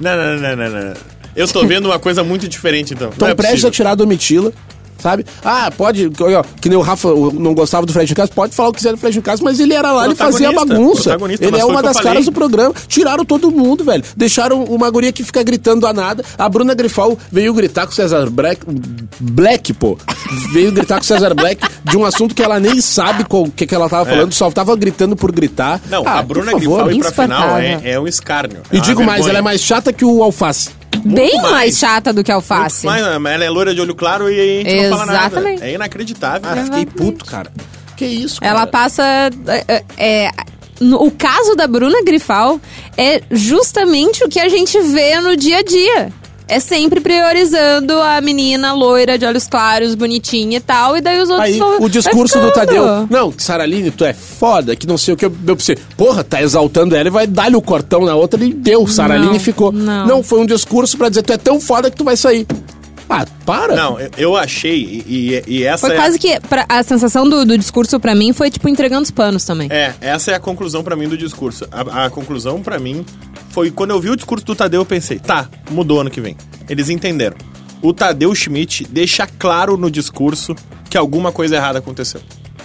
não, 0.01 0.17
não, 0.17 0.37
não, 0.39 0.55
não, 0.55 0.69
não, 0.71 0.85
não. 0.87 0.93
Eu 1.35 1.47
tô 1.47 1.65
vendo 1.67 1.85
uma 1.85 1.99
coisa 1.99 2.23
muito 2.23 2.47
diferente 2.47 2.95
então. 2.95 3.11
Então 3.15 3.27
é 3.27 3.35
presta 3.35 3.67
a 3.67 3.71
tirar 3.71 3.91
a 3.91 3.95
Domitila, 3.95 4.51
sabe? 4.97 5.25
Ah, 5.43 5.71
pode, 5.75 6.09
ó, 6.19 6.43
que 6.61 6.69
nem 6.69 6.77
o 6.77 6.81
Rafa 6.81 7.09
não 7.33 7.53
gostava 7.53 7.85
do 7.85 7.93
Fred 7.93 8.07
de 8.07 8.15
Casa, 8.15 8.31
pode 8.33 8.55
falar 8.55 8.69
o 8.69 8.71
que 8.71 8.77
quiser 8.77 8.91
do 8.91 8.97
Fred 8.97 9.13
de 9.13 9.21
Casa, 9.21 9.43
mas 9.43 9.59
ele 9.59 9.73
era 9.73 9.91
lá, 9.91 10.05
ele 10.05 10.15
fazia 10.15 10.51
bagunça. 10.51 11.17
Ele 11.39 11.57
é 11.59 11.65
uma 11.65 11.81
das 11.81 11.97
falei. 11.97 12.11
caras 12.11 12.25
do 12.25 12.31
programa. 12.31 12.73
Tiraram 12.87 13.25
todo 13.25 13.51
mundo, 13.51 13.83
velho. 13.83 14.03
Deixaram 14.15 14.63
uma 14.63 14.89
guria 14.89 15.11
que 15.11 15.23
fica 15.23 15.43
gritando 15.43 15.85
a 15.87 15.93
nada. 15.93 16.23
A 16.37 16.47
Bruna 16.49 16.73
Grifal 16.73 17.17
veio 17.31 17.53
gritar 17.53 17.85
com 17.85 17.91
o 17.91 17.95
César 17.95 18.29
Black, 18.29 18.61
Black, 19.19 19.73
pô. 19.73 19.97
Veio 20.51 20.71
gritar 20.71 20.95
com 20.97 21.03
o 21.03 21.05
César 21.05 21.33
Black 21.33 21.61
de 21.83 21.97
um 21.97 22.05
assunto 22.05 22.33
que 22.35 22.41
ela 22.43 22.59
nem 22.59 22.79
sabe 22.81 23.25
o 23.29 23.49
que, 23.51 23.65
que 23.65 23.75
ela 23.75 23.89
tava 23.89 24.05
falando, 24.09 24.33
só 24.33 24.49
tava 24.51 24.75
gritando 24.75 25.15
por 25.15 25.31
gritar. 25.31 25.81
Não, 25.89 26.03
Ah, 26.05 26.19
a 26.19 26.23
Bruna. 26.23 26.53
Grifal 26.53 26.91
ir 26.91 26.99
pra 26.99 27.11
final 27.11 27.57
é, 27.57 27.79
é 27.83 27.99
um 27.99 28.07
escárnio. 28.07 28.61
E 28.71 28.77
é 28.77 28.81
digo 28.81 29.03
mais, 29.03 29.17
vergonha. 29.25 29.29
ela 29.31 29.39
é 29.39 29.41
mais 29.41 29.61
chata 29.61 29.91
que 29.91 30.05
o 30.05 30.21
Alface. 30.23 30.69
Bem 31.03 31.35
mais. 31.37 31.51
mais. 31.51 31.77
chata 31.77 32.11
do 32.13 32.23
que 32.23 32.31
alface. 32.31 32.85
Mas 32.85 33.01
ela 33.01 33.43
é 33.43 33.49
loira 33.49 33.73
de 33.73 33.81
olho 33.81 33.95
claro 33.95 34.29
e 34.29 34.39
a 34.39 34.43
gente 34.43 34.81
não 34.89 34.97
fala 34.97 35.05
nada. 35.11 35.25
Exatamente. 35.27 35.63
É 35.63 35.73
inacreditável. 35.73 36.49
Ah, 36.51 36.63
fiquei 36.65 36.85
puto, 36.85 37.25
cara. 37.25 37.51
Que 37.95 38.05
isso, 38.05 38.39
cara? 38.41 38.51
Ela 38.57 38.67
passa. 38.67 39.03
é, 39.67 39.83
é, 39.97 40.31
no- 40.79 41.03
o 41.03 41.11
caso 41.11 41.55
da 41.55 41.67
Bruna 41.67 42.01
Grifal 42.03 42.59
é 42.97 43.21
justamente 43.31 44.23
o 44.23 44.29
que 44.29 44.39
a 44.39 44.49
gente 44.49 44.79
vê 44.81 45.19
no 45.19 45.35
dia 45.35 45.59
a 45.59 45.63
dia. 45.63 46.11
É 46.47 46.59
sempre 46.59 46.99
priorizando 46.99 47.93
a 48.01 48.19
menina 48.21 48.73
loira, 48.73 49.17
de 49.17 49.25
olhos 49.25 49.47
claros, 49.47 49.95
bonitinha 49.95 50.57
e 50.57 50.59
tal, 50.59 50.97
e 50.97 51.01
daí 51.01 51.21
os 51.21 51.29
outros 51.29 51.49
Aí, 51.49 51.59
o 51.61 51.89
discurso 51.89 52.39
do. 52.39 52.51
Tadeu. 52.51 53.07
Não, 53.09 53.33
Saraline, 53.37 53.89
tu 53.91 54.05
é 54.05 54.13
foda, 54.13 54.75
que 54.75 54.85
não 54.85 54.97
sei 54.97 55.13
o 55.13 55.17
que. 55.17 55.25
Eu, 55.25 55.35
eu 55.47 55.55
pensei, 55.55 55.77
porra, 55.97 56.23
tá 56.23 56.41
exaltando 56.41 56.95
ela 56.95 57.07
e 57.07 57.11
vai 57.11 57.25
dar-lhe 57.25 57.55
o 57.55 57.61
cortão 57.61 58.05
na 58.05 58.15
outra 58.15 58.43
e 58.43 58.53
deu. 58.53 58.85
Saraline 58.87 59.33
Não, 59.33 59.39
ficou. 59.39 59.71
não. 59.71 60.21
foi 60.21 60.39
um 60.39 60.45
discurso 60.45 60.97
pra 60.97 61.09
dizer, 61.09 61.23
tu 61.23 61.33
é 61.33 61.37
tão 61.37 61.59
foda 61.59 61.89
que 61.89 61.97
tu 61.97 62.03
vai 62.03 62.17
sair. 62.17 62.45
Ah, 63.21 63.25
para. 63.45 63.75
Não, 63.75 63.99
eu- 63.99 64.09
eu 64.17 64.35
achei, 64.37 65.03
e, 65.05 65.41
e- 65.47 65.57
e 65.59 65.63
essa 65.63 65.87
Foi 65.87 65.95
é, 65.95 65.99
quase 65.99 66.17
que. 66.17 66.39
pra- 66.41 66.65
a 66.67 66.81
sensação 66.83 67.27
do, 67.29 67.45
do 67.45 67.57
discurso 67.57 67.99
pra 67.99 68.15
mim 68.15 68.33
foi, 68.33 68.49
tipo, 68.49 68.67
entregando 68.67 69.03
os 69.03 69.11
panos 69.11 69.45
também. 69.45 69.67
é, 69.71 69.93
essa 70.01 70.31
é 70.31 70.35
a 70.35 70.39
conclusão 70.39 70.83
pra 70.83 70.95
mim 70.95 71.07
do 71.07 71.17
discurso. 71.17 71.67
A, 71.71 72.05
a 72.05 72.09
conclusão 72.09 72.61
pra 72.61 72.79
mim 72.79 73.05
foi 73.51 73.69
quando 73.71 73.91
eu 73.91 73.99
vi 74.01 74.09
o 74.09 74.15
discurso 74.15 74.45
do 74.45 74.55
Tadeu, 74.55 74.81
eu 74.81 74.85
pensei, 74.85 75.19
tá, 75.19 75.47
mudou 75.69 76.01
ano 76.01 76.09
que 76.09 76.19
vem. 76.21 76.35
Eles 76.69 76.89
entenderam. 76.89 77.35
O 77.81 77.93
Tadeu 77.93 78.33
Schmidt 78.33 78.85
deixa 78.89 79.27
claro 79.27 79.75
no 79.77 79.91
discurso 79.91 80.55
que 80.89 80.97
alguma 80.97 81.31
coisa 81.31 81.55
errada 81.55 81.79
aconteceu. 81.79 82.21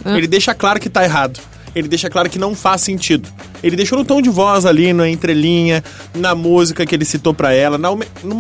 Ele 0.07 0.27
deixa 0.29 0.55
claro 0.55 0.79
que 0.79 0.89
tá 0.89 1.03
errado. 1.05 1.41
Ele 1.75 1.87
deixa 1.89 2.09
claro 2.09 2.31
que 2.31 2.39
não 2.39 2.55
faz 2.55 2.81
sentido. 2.81 3.29
Ele 3.63 3.77
deixou 3.77 3.99
no 3.99 4.05
tom 4.05 4.23
de 4.23 4.31
voz 4.31 4.65
ali, 4.65 4.93
na 4.93 5.09
entrelinha, 5.09 5.85
na 6.15 6.35
música 6.35 6.87
que 6.87 6.95
ele 6.95 7.05
citou 7.05 7.35
pra 7.35 7.53
ela. 7.53 7.77
na 7.77 7.89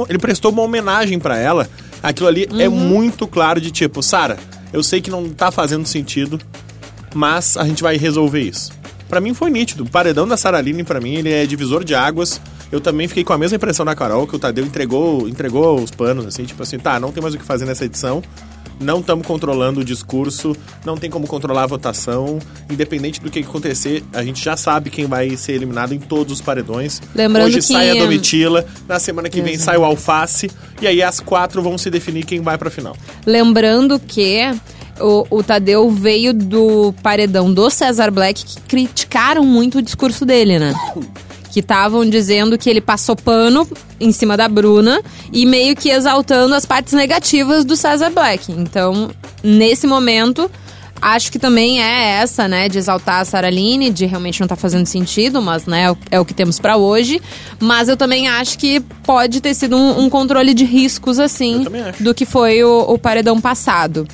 ele 0.09 0.19
prestou 0.19 0.51
uma 0.53 0.63
homenagem 0.63 1.19
pra 1.19 1.37
ela. 1.37 1.69
Aquilo 2.03 2.29
ali 2.29 2.47
é 2.59 2.69
muito 2.69 3.27
claro 3.27 3.61
de 3.61 3.71
tipo, 3.71 4.03
Sara, 4.03 4.39
eu 4.73 4.83
sei 4.83 5.01
que 5.01 5.11
não 5.11 5.29
tá 5.31 5.51
fazendo 5.51 5.87
sentido, 5.87 6.41
mas 7.15 7.57
a 7.57 7.65
gente 7.65 7.83
vai 7.83 7.97
resolver 7.97 8.41
isso. 8.41 8.73
Pra 9.09 9.21
mim 9.21 9.33
foi 9.35 9.51
nítido. 9.51 9.85
O 9.85 9.91
paredão 9.91 10.29
da 10.29 10.37
Saraline, 10.37 10.85
pra 10.85 11.01
mim, 11.01 11.15
ele 11.15 11.33
é 11.33 11.47
divisor 11.47 11.83
de 11.83 11.95
águas 11.95 12.41
Eu 12.71 12.81
também 12.81 13.09
fiquei 13.09 13.25
com 13.25 13.33
a 13.33 13.39
mesma 13.39 13.57
impressão 13.57 13.85
da 13.87 13.95
Carol, 13.95 14.27
que 14.27 14.37
o 14.37 14.39
Tadeu 14.39 14.65
entregou, 14.65 15.27
entregou 15.27 15.81
os 15.81 15.91
panos, 15.91 16.27
assim, 16.27 16.45
tipo 16.45 16.63
assim, 16.63 16.79
tá, 16.79 17.01
não 17.01 17.11
tem 17.11 17.23
mais 17.23 17.35
o 17.35 17.39
que 17.39 17.45
fazer 17.45 17.65
nessa 17.65 17.87
edição. 17.87 18.23
Não 18.81 19.01
estamos 19.01 19.27
controlando 19.27 19.81
o 19.81 19.85
discurso, 19.85 20.57
não 20.85 20.97
tem 20.97 21.11
como 21.11 21.27
controlar 21.27 21.65
a 21.65 21.67
votação. 21.67 22.39
Independente 22.71 23.21
do 23.21 23.31
que 23.31 23.41
acontecer, 23.41 24.05
a 24.13 24.23
gente 24.23 24.43
já 24.45 24.57
sabe 24.57 24.91
quem 24.91 25.07
vai 25.07 25.37
ser 25.37 25.53
eliminado 25.53 25.93
em 25.93 25.99
todos 25.99 26.35
os 26.35 26.41
paredões. 26.41 27.01
Lembrando 27.15 27.47
Hoje 27.49 27.57
que- 27.57 27.63
sai 27.63 27.91
a 27.91 27.95
Domitila, 27.95 28.65
na 28.87 28.99
semana 28.99 29.29
que 29.29 29.41
vem 29.41 29.59
sai 29.59 29.77
o 29.77 29.85
Alface, 29.85 30.51
e 30.81 30.87
aí 30.87 31.03
as 31.03 31.21
quatro 31.21 31.61
vão 31.63 31.77
se 31.77 31.91
definir 31.91 32.25
quem 32.25 32.41
vai 32.41 32.57
pra 32.57 32.71
final. 32.71 32.97
Lembrando 33.27 33.99
que 33.99 34.41
o, 35.01 35.27
o 35.31 35.43
Tadeu 35.43 35.91
veio 35.91 36.33
do 36.33 36.93
paredão 37.03 37.53
do 37.53 37.69
Cesar 37.71 38.11
Black, 38.11 38.45
que 38.45 38.61
criticaram 38.63 39.45
muito 39.45 39.79
o 39.79 39.83
discurso 39.83 40.25
dele, 40.25 40.59
né? 40.59 40.73
Que 41.59 41.61
estavam 41.61 42.09
dizendo 42.09 42.57
que 42.57 42.71
ele 42.71 42.81
passou 42.81 43.17
pano 43.17 43.67
em 43.99 44.13
cima 44.13 44.37
da 44.37 44.47
Bruna 44.49 45.03
e 45.33 45.45
meio 45.45 45.75
que 45.75 45.91
exaltando 45.91 46.55
as 46.55 46.65
partes 46.65 46.93
negativas 46.93 47.65
do 47.65 47.75
Cesar 47.75 48.13
Black. 48.13 48.53
Então, 48.53 49.11
nesse 49.43 49.85
momento, 49.85 50.49
acho 51.03 51.33
que 51.33 51.39
também 51.39 51.83
é 51.83 52.21
essa, 52.21 52.47
né? 52.47 52.69
De 52.69 52.79
exaltar 52.79 53.23
a 53.23 53.25
Saraline, 53.25 53.91
de 53.91 54.07
realmente 54.07 54.41
não 54.41 54.47
tá 54.47 54.55
fazendo 54.55 54.87
sentido, 54.87 55.43
mas 55.43 55.67
né, 55.67 55.87
é 55.87 55.91
o- 55.91 55.99
é 56.23 56.25
que 56.25 56.33
temos 56.33 56.61
pra 56.61 56.77
hoje. 56.77 57.21
Mas 57.59 57.89
eu 57.89 57.97
também 57.97 58.29
acho 58.29 58.57
que 58.57 58.79
pode 59.03 59.41
ter 59.41 59.53
sido 59.53 59.77
um, 59.77 60.05
um 60.05 60.09
controle 60.09 60.55
de 60.55 60.65
riscos, 60.65 61.19
assim, 61.19 61.65
do 61.99 62.15
que 62.15 62.25
foi 62.25 62.63
o, 62.63 62.83
o 62.83 62.97
paredão 63.01 63.41
passado. 63.41 64.07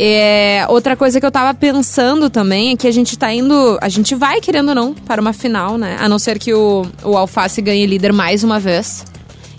É, 0.00 0.64
outra 0.68 0.96
coisa 0.96 1.18
que 1.18 1.26
eu 1.26 1.30
tava 1.30 1.52
pensando 1.52 2.30
também 2.30 2.70
é 2.70 2.76
que 2.76 2.86
a 2.86 2.90
gente 2.92 3.18
tá 3.18 3.32
indo. 3.32 3.76
A 3.80 3.88
gente 3.88 4.14
vai, 4.14 4.40
querendo 4.40 4.68
ou 4.68 4.74
não, 4.74 4.94
para 4.94 5.20
uma 5.20 5.32
final, 5.32 5.76
né? 5.76 5.96
A 5.98 6.08
não 6.08 6.20
ser 6.20 6.38
que 6.38 6.54
o, 6.54 6.86
o 7.02 7.16
Alface 7.16 7.60
ganhe 7.60 7.84
líder 7.84 8.12
mais 8.12 8.44
uma 8.44 8.60
vez. 8.60 9.04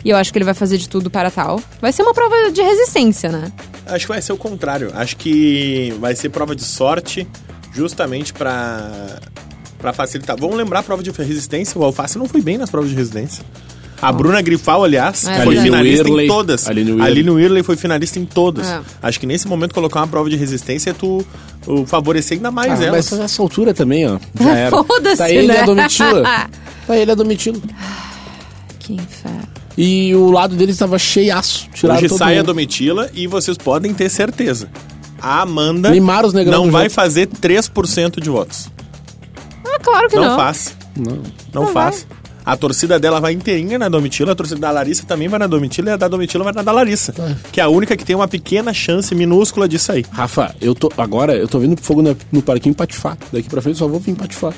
E 0.04 0.10
eu 0.10 0.16
acho 0.16 0.32
que 0.32 0.38
ele 0.38 0.46
vai 0.46 0.54
fazer 0.54 0.78
de 0.78 0.88
tudo 0.88 1.10
para 1.10 1.30
tal. 1.30 1.62
Vai 1.82 1.92
ser 1.92 2.04
uma 2.04 2.14
prova 2.14 2.50
de 2.54 2.62
resistência, 2.62 3.30
né? 3.30 3.52
Acho 3.86 4.06
que 4.06 4.14
vai 4.14 4.22
ser 4.22 4.32
o 4.32 4.38
contrário. 4.38 4.92
Acho 4.94 5.18
que 5.18 5.94
vai 6.00 6.16
ser 6.16 6.30
prova 6.30 6.56
de 6.56 6.64
sorte, 6.64 7.28
justamente 7.74 8.32
pra, 8.32 9.20
pra 9.78 9.92
facilitar. 9.92 10.38
Vamos 10.40 10.56
lembrar 10.56 10.80
a 10.80 10.84
prova 10.84 11.04
de 11.04 11.12
resistência. 11.12 11.78
O 11.78 11.84
Alface 11.84 12.18
não 12.18 12.30
foi 12.30 12.42
bem 12.42 12.58
nas 12.58 12.70
provas 12.70 12.90
de 12.90 12.96
resistência. 12.96 13.44
A 14.02 14.12
Bruna 14.12 14.42
Grifal, 14.42 14.84
aliás, 14.84 15.28
É 15.28 15.44
foi 15.44 15.58
finalista 15.58 16.08
em 16.10 16.28
todas. 16.28 16.68
Aline 16.68 16.92
A 16.92 16.94
Whirley. 16.96 17.12
Aline 17.12 17.30
Whirley 17.30 17.64
foi 17.64 17.76
finalista 17.76 18.18
em 18.20 18.26
todas. 18.26 18.68
É. 18.68 18.80
Acho 19.04 19.20
que 19.20 19.26
nesse 19.26 19.48
momento 19.48 19.74
colocar 19.74 20.00
uma 20.00 20.08
prova 20.08 20.30
de 20.30 20.36
resistência 20.38 20.92
é 20.92 20.94
tu 20.94 21.26
uh, 21.68 21.86
favorecer 21.86 22.38
ainda 22.38 22.50
mais 22.52 22.80
Ah, 22.80 22.86
elas. 22.86 23.10
mas 23.12 23.20
nessa 23.20 23.42
altura 23.42 23.74
também, 23.74 24.08
ó. 24.08 24.18
Já 24.40 24.56
era. 24.56 24.84
Foda-se, 24.84 25.18
Tá 25.18 25.30
ele 25.30 25.44
e 25.44 25.48
né? 25.48 25.60
a 25.62 25.66
Domitila. 25.66 26.24
Tá 26.88 26.98
ele 26.98 27.12
a 27.12 27.16
Domitila. 27.16 27.58
Que 28.80 28.94
inferno. 28.94 29.48
E 29.78 30.16
o 30.16 30.32
lado 30.32 30.56
deles 30.56 30.78
tava 30.78 30.98
cheiaço. 30.98 31.68
Hoje 31.84 32.10
sai 32.10 32.34
a 32.34 32.38
mundo. 32.38 32.48
Domitila 32.48 33.10
e 33.14 33.28
vocês 33.28 33.58
podem 33.58 33.94
ter 33.94 34.10
certeza. 34.10 34.70
A 35.22 35.42
Amanda 35.42 35.92
não 35.94 36.72
vai 36.72 36.84
jogo. 36.86 36.96
fazer 36.96 37.28
3% 37.28 38.20
de 38.22 38.30
votos. 38.30 38.70
Ah, 39.66 39.78
claro 39.82 40.10
que 40.10 40.16
Não, 40.16 40.24
não. 40.30 40.36
faz. 40.38 40.76
Não. 40.98 41.16
Não, 41.54 41.64
Não 41.66 41.68
faz. 41.68 42.08
A 42.50 42.58
torcida 42.58 43.00
dela 43.00 43.20
vai 43.20 43.34
inteirinha 43.34 43.78
na 43.78 43.88
Domitila, 43.88 44.32
a 44.32 44.36
torcida 44.36 44.60
da 44.60 44.72
Larissa 44.72 45.06
também 45.06 45.28
vai 45.28 45.38
na 45.38 45.46
Domitila 45.46 45.92
e 45.92 45.94
a 45.94 45.98
da 45.98 46.08
Domitila 46.08 46.44
vai 46.44 46.52
na 46.54 46.64
da 46.64 46.72
Larissa. 46.72 47.14
Que 47.52 47.62
é 47.62 47.64
a 47.64 47.70
única 47.70 47.96
que 47.96 48.04
tem 48.04 48.16
uma 48.16 48.28
pequena 48.28 48.74
chance 48.74 49.14
minúscula 49.14 49.68
de 49.70 49.78
sair. 49.78 50.04
Rafa, 50.12 50.56
eu 50.60 50.74
tô. 50.74 50.92
Agora 50.98 51.36
eu 51.36 51.48
tô 51.48 51.60
vindo 51.60 51.80
fogo 51.80 52.02
na- 52.02 52.16
no 52.32 52.42
parquinho 52.42 52.74
patifar. 52.74 53.18
Daqui 53.32 53.48
pra 53.48 53.62
frente 53.62 53.78
só 53.78 53.88
vou 53.88 54.00
vir 54.00 54.16
patifar. 54.16 54.54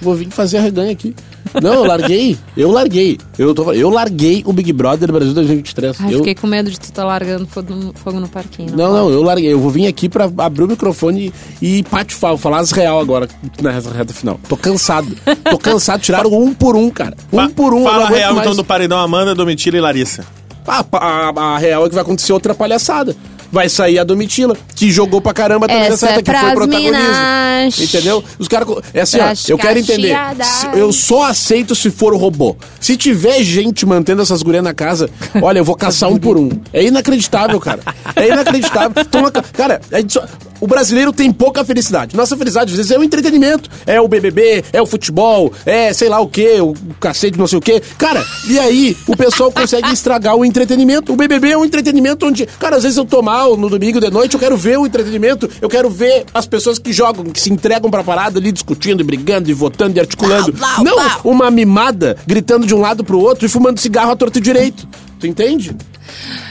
Vou 0.00 0.14
vir 0.14 0.30
fazer 0.30 0.58
a 0.58 0.60
reganha 0.60 0.92
aqui. 0.92 1.14
Não, 1.62 1.74
eu 1.74 1.84
larguei. 1.84 2.36
Eu 2.56 2.70
larguei. 2.70 3.18
Eu, 3.38 3.54
tô, 3.54 3.72
eu 3.72 3.88
larguei 3.88 4.42
o 4.46 4.52
Big 4.52 4.72
Brother 4.72 5.10
Brasil 5.10 5.32
2023. 5.34 5.96
Ai, 6.00 6.14
eu, 6.14 6.18
fiquei 6.18 6.34
com 6.34 6.46
medo 6.46 6.70
de 6.70 6.78
tu 6.78 6.84
estar 6.84 7.04
largando 7.04 7.46
fogo 7.46 7.74
no, 7.74 7.92
fogo 7.94 8.20
no 8.20 8.28
parquinho. 8.28 8.70
Não, 8.70 8.76
pode. 8.90 8.92
não, 8.92 9.10
eu 9.10 9.22
larguei. 9.22 9.52
Eu 9.52 9.58
vou 9.58 9.70
vir 9.70 9.86
aqui 9.86 10.08
pra 10.08 10.30
abrir 10.38 10.62
o 10.64 10.68
microfone 10.68 11.32
e 11.60 11.82
patifar. 11.84 12.30
Vou 12.32 12.38
falar 12.38 12.58
as 12.58 12.70
real 12.70 13.00
agora 13.00 13.28
na 13.62 13.70
reta, 13.70 14.12
final. 14.12 14.38
Tô 14.48 14.56
cansado. 14.56 15.16
Tô 15.50 15.58
cansado. 15.58 16.00
Tiraram 16.00 16.30
um 16.32 16.52
por 16.54 16.76
um, 16.76 16.90
cara. 16.90 17.16
Um 17.32 17.36
Fa- 17.38 17.50
por 17.54 17.72
um. 17.74 17.82
não 17.82 17.90
Fala 17.90 18.04
a 18.04 18.08
real 18.08 18.34
mais. 18.34 18.46
então 18.46 18.54
do 18.54 18.64
paredão 18.64 18.98
Amanda, 18.98 19.34
Domitila 19.34 19.78
e 19.78 19.80
Larissa. 19.80 20.24
Ah, 20.66 20.84
pa- 20.84 20.98
a, 20.98 21.54
a 21.54 21.58
real 21.58 21.86
é 21.86 21.88
que 21.88 21.94
vai 21.94 22.02
acontecer 22.02 22.32
outra 22.32 22.54
palhaçada. 22.54 23.16
Vai 23.50 23.68
sair 23.68 23.98
a 23.98 24.04
Domitila, 24.04 24.56
que 24.76 24.90
jogou 24.90 25.20
pra 25.22 25.32
caramba 25.32 25.66
também 25.66 25.82
Essa 25.84 26.06
nessa 26.06 26.06
é 26.06 26.22
que 26.22 26.30
foi 26.30 26.40
pras 26.40 26.52
protagonismo. 26.54 26.92
minas. 26.98 27.80
Entendeu? 27.80 28.22
Os 28.38 28.46
caras. 28.46 28.68
É 28.92 29.00
assim, 29.00 29.18
ó, 29.20 29.32
eu 29.48 29.56
quero 29.58 29.78
entender. 29.78 30.14
Se- 30.44 30.66
Eu 30.78 30.92
só 30.92 31.24
aceito 31.24 31.74
se 31.74 31.90
for 31.90 32.12
o 32.12 32.16
robô. 32.18 32.56
Se 32.78 32.96
tiver 32.96 33.42
gente 33.42 33.86
mantendo 33.86 34.20
essas 34.22 34.42
gurias 34.42 34.62
na 34.62 34.74
casa, 34.74 35.08
olha, 35.42 35.58
eu 35.58 35.64
vou 35.64 35.74
caçar 35.76 36.10
um 36.10 36.18
por 36.18 36.36
um. 36.36 36.50
É 36.72 36.84
inacreditável, 36.84 37.58
cara. 37.58 37.80
É 38.14 38.28
inacreditável. 38.28 39.04
Toma, 39.06 39.30
ca- 39.30 39.42
cara, 39.42 39.80
a 39.90 39.96
gente 39.98 40.12
só- 40.12 40.26
o 40.60 40.66
brasileiro 40.66 41.12
tem 41.12 41.32
pouca 41.32 41.64
felicidade. 41.64 42.16
Nossa 42.16 42.36
felicidade, 42.36 42.70
às 42.70 42.76
vezes, 42.76 42.92
é 42.92 42.98
o 42.98 43.02
entretenimento. 43.02 43.70
É 43.86 44.00
o 44.00 44.08
BBB, 44.08 44.64
é 44.72 44.82
o 44.82 44.86
futebol, 44.86 45.52
é 45.64 45.92
sei 45.92 46.08
lá 46.08 46.20
o 46.20 46.28
quê, 46.28 46.60
o 46.60 46.74
cacete, 47.00 47.38
não 47.38 47.46
sei 47.46 47.58
o 47.58 47.62
quê. 47.62 47.82
Cara, 47.96 48.24
e 48.48 48.58
aí 48.58 48.96
o 49.06 49.16
pessoal 49.16 49.50
consegue 49.52 49.90
estragar 49.92 50.36
o 50.36 50.44
entretenimento. 50.44 51.12
O 51.12 51.16
BBB 51.16 51.50
é 51.50 51.58
um 51.58 51.64
entretenimento 51.64 52.26
onde, 52.26 52.46
cara, 52.58 52.76
às 52.76 52.82
vezes 52.82 52.98
eu 52.98 53.04
tô 53.04 53.22
mal 53.22 53.56
no 53.56 53.68
domingo 53.68 54.00
de 54.00 54.10
noite, 54.10 54.34
eu 54.34 54.40
quero 54.40 54.56
ver 54.56 54.78
o 54.78 54.86
entretenimento, 54.86 55.48
eu 55.60 55.68
quero 55.68 55.88
ver 55.88 56.24
as 56.32 56.46
pessoas 56.46 56.78
que 56.78 56.92
jogam, 56.92 57.24
que 57.26 57.40
se 57.40 57.52
entregam 57.52 57.90
pra 57.90 58.02
parada 58.02 58.38
ali 58.38 58.52
discutindo, 58.52 59.00
e 59.00 59.04
brigando, 59.04 59.50
e 59.50 59.54
votando, 59.54 59.96
e 59.96 60.00
articulando. 60.00 60.52
Blau, 60.52 60.84
não 60.84 60.94
blau. 60.94 61.20
uma 61.24 61.50
mimada 61.50 62.16
gritando 62.26 62.66
de 62.66 62.74
um 62.74 62.80
lado 62.80 63.04
pro 63.04 63.18
outro 63.18 63.46
e 63.46 63.48
fumando 63.48 63.78
cigarro 63.80 64.12
à 64.12 64.16
torta 64.16 64.38
e 64.38 64.42
direito. 64.42 64.86
Tu 65.18 65.26
entende? 65.26 65.76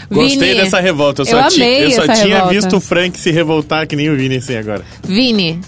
Gostei 0.10 0.50
Vini, 0.54 0.62
dessa 0.64 0.80
revolta. 0.80 1.22
Eu 1.22 1.26
só, 1.26 1.40
eu 1.42 1.48
ti- 1.50 1.62
amei 1.62 1.86
eu 1.86 1.92
só 1.92 2.04
essa 2.04 2.14
tinha 2.14 2.36
revolta. 2.36 2.54
visto 2.54 2.78
o 2.78 2.80
Frank 2.80 3.20
se 3.20 3.32
revoltar 3.32 3.86
que 3.88 3.96
nem 3.96 4.10
o 4.10 4.16
Vini 4.16 4.38
assim 4.38 4.56
agora. 4.56 4.84
Vini, 5.04 5.60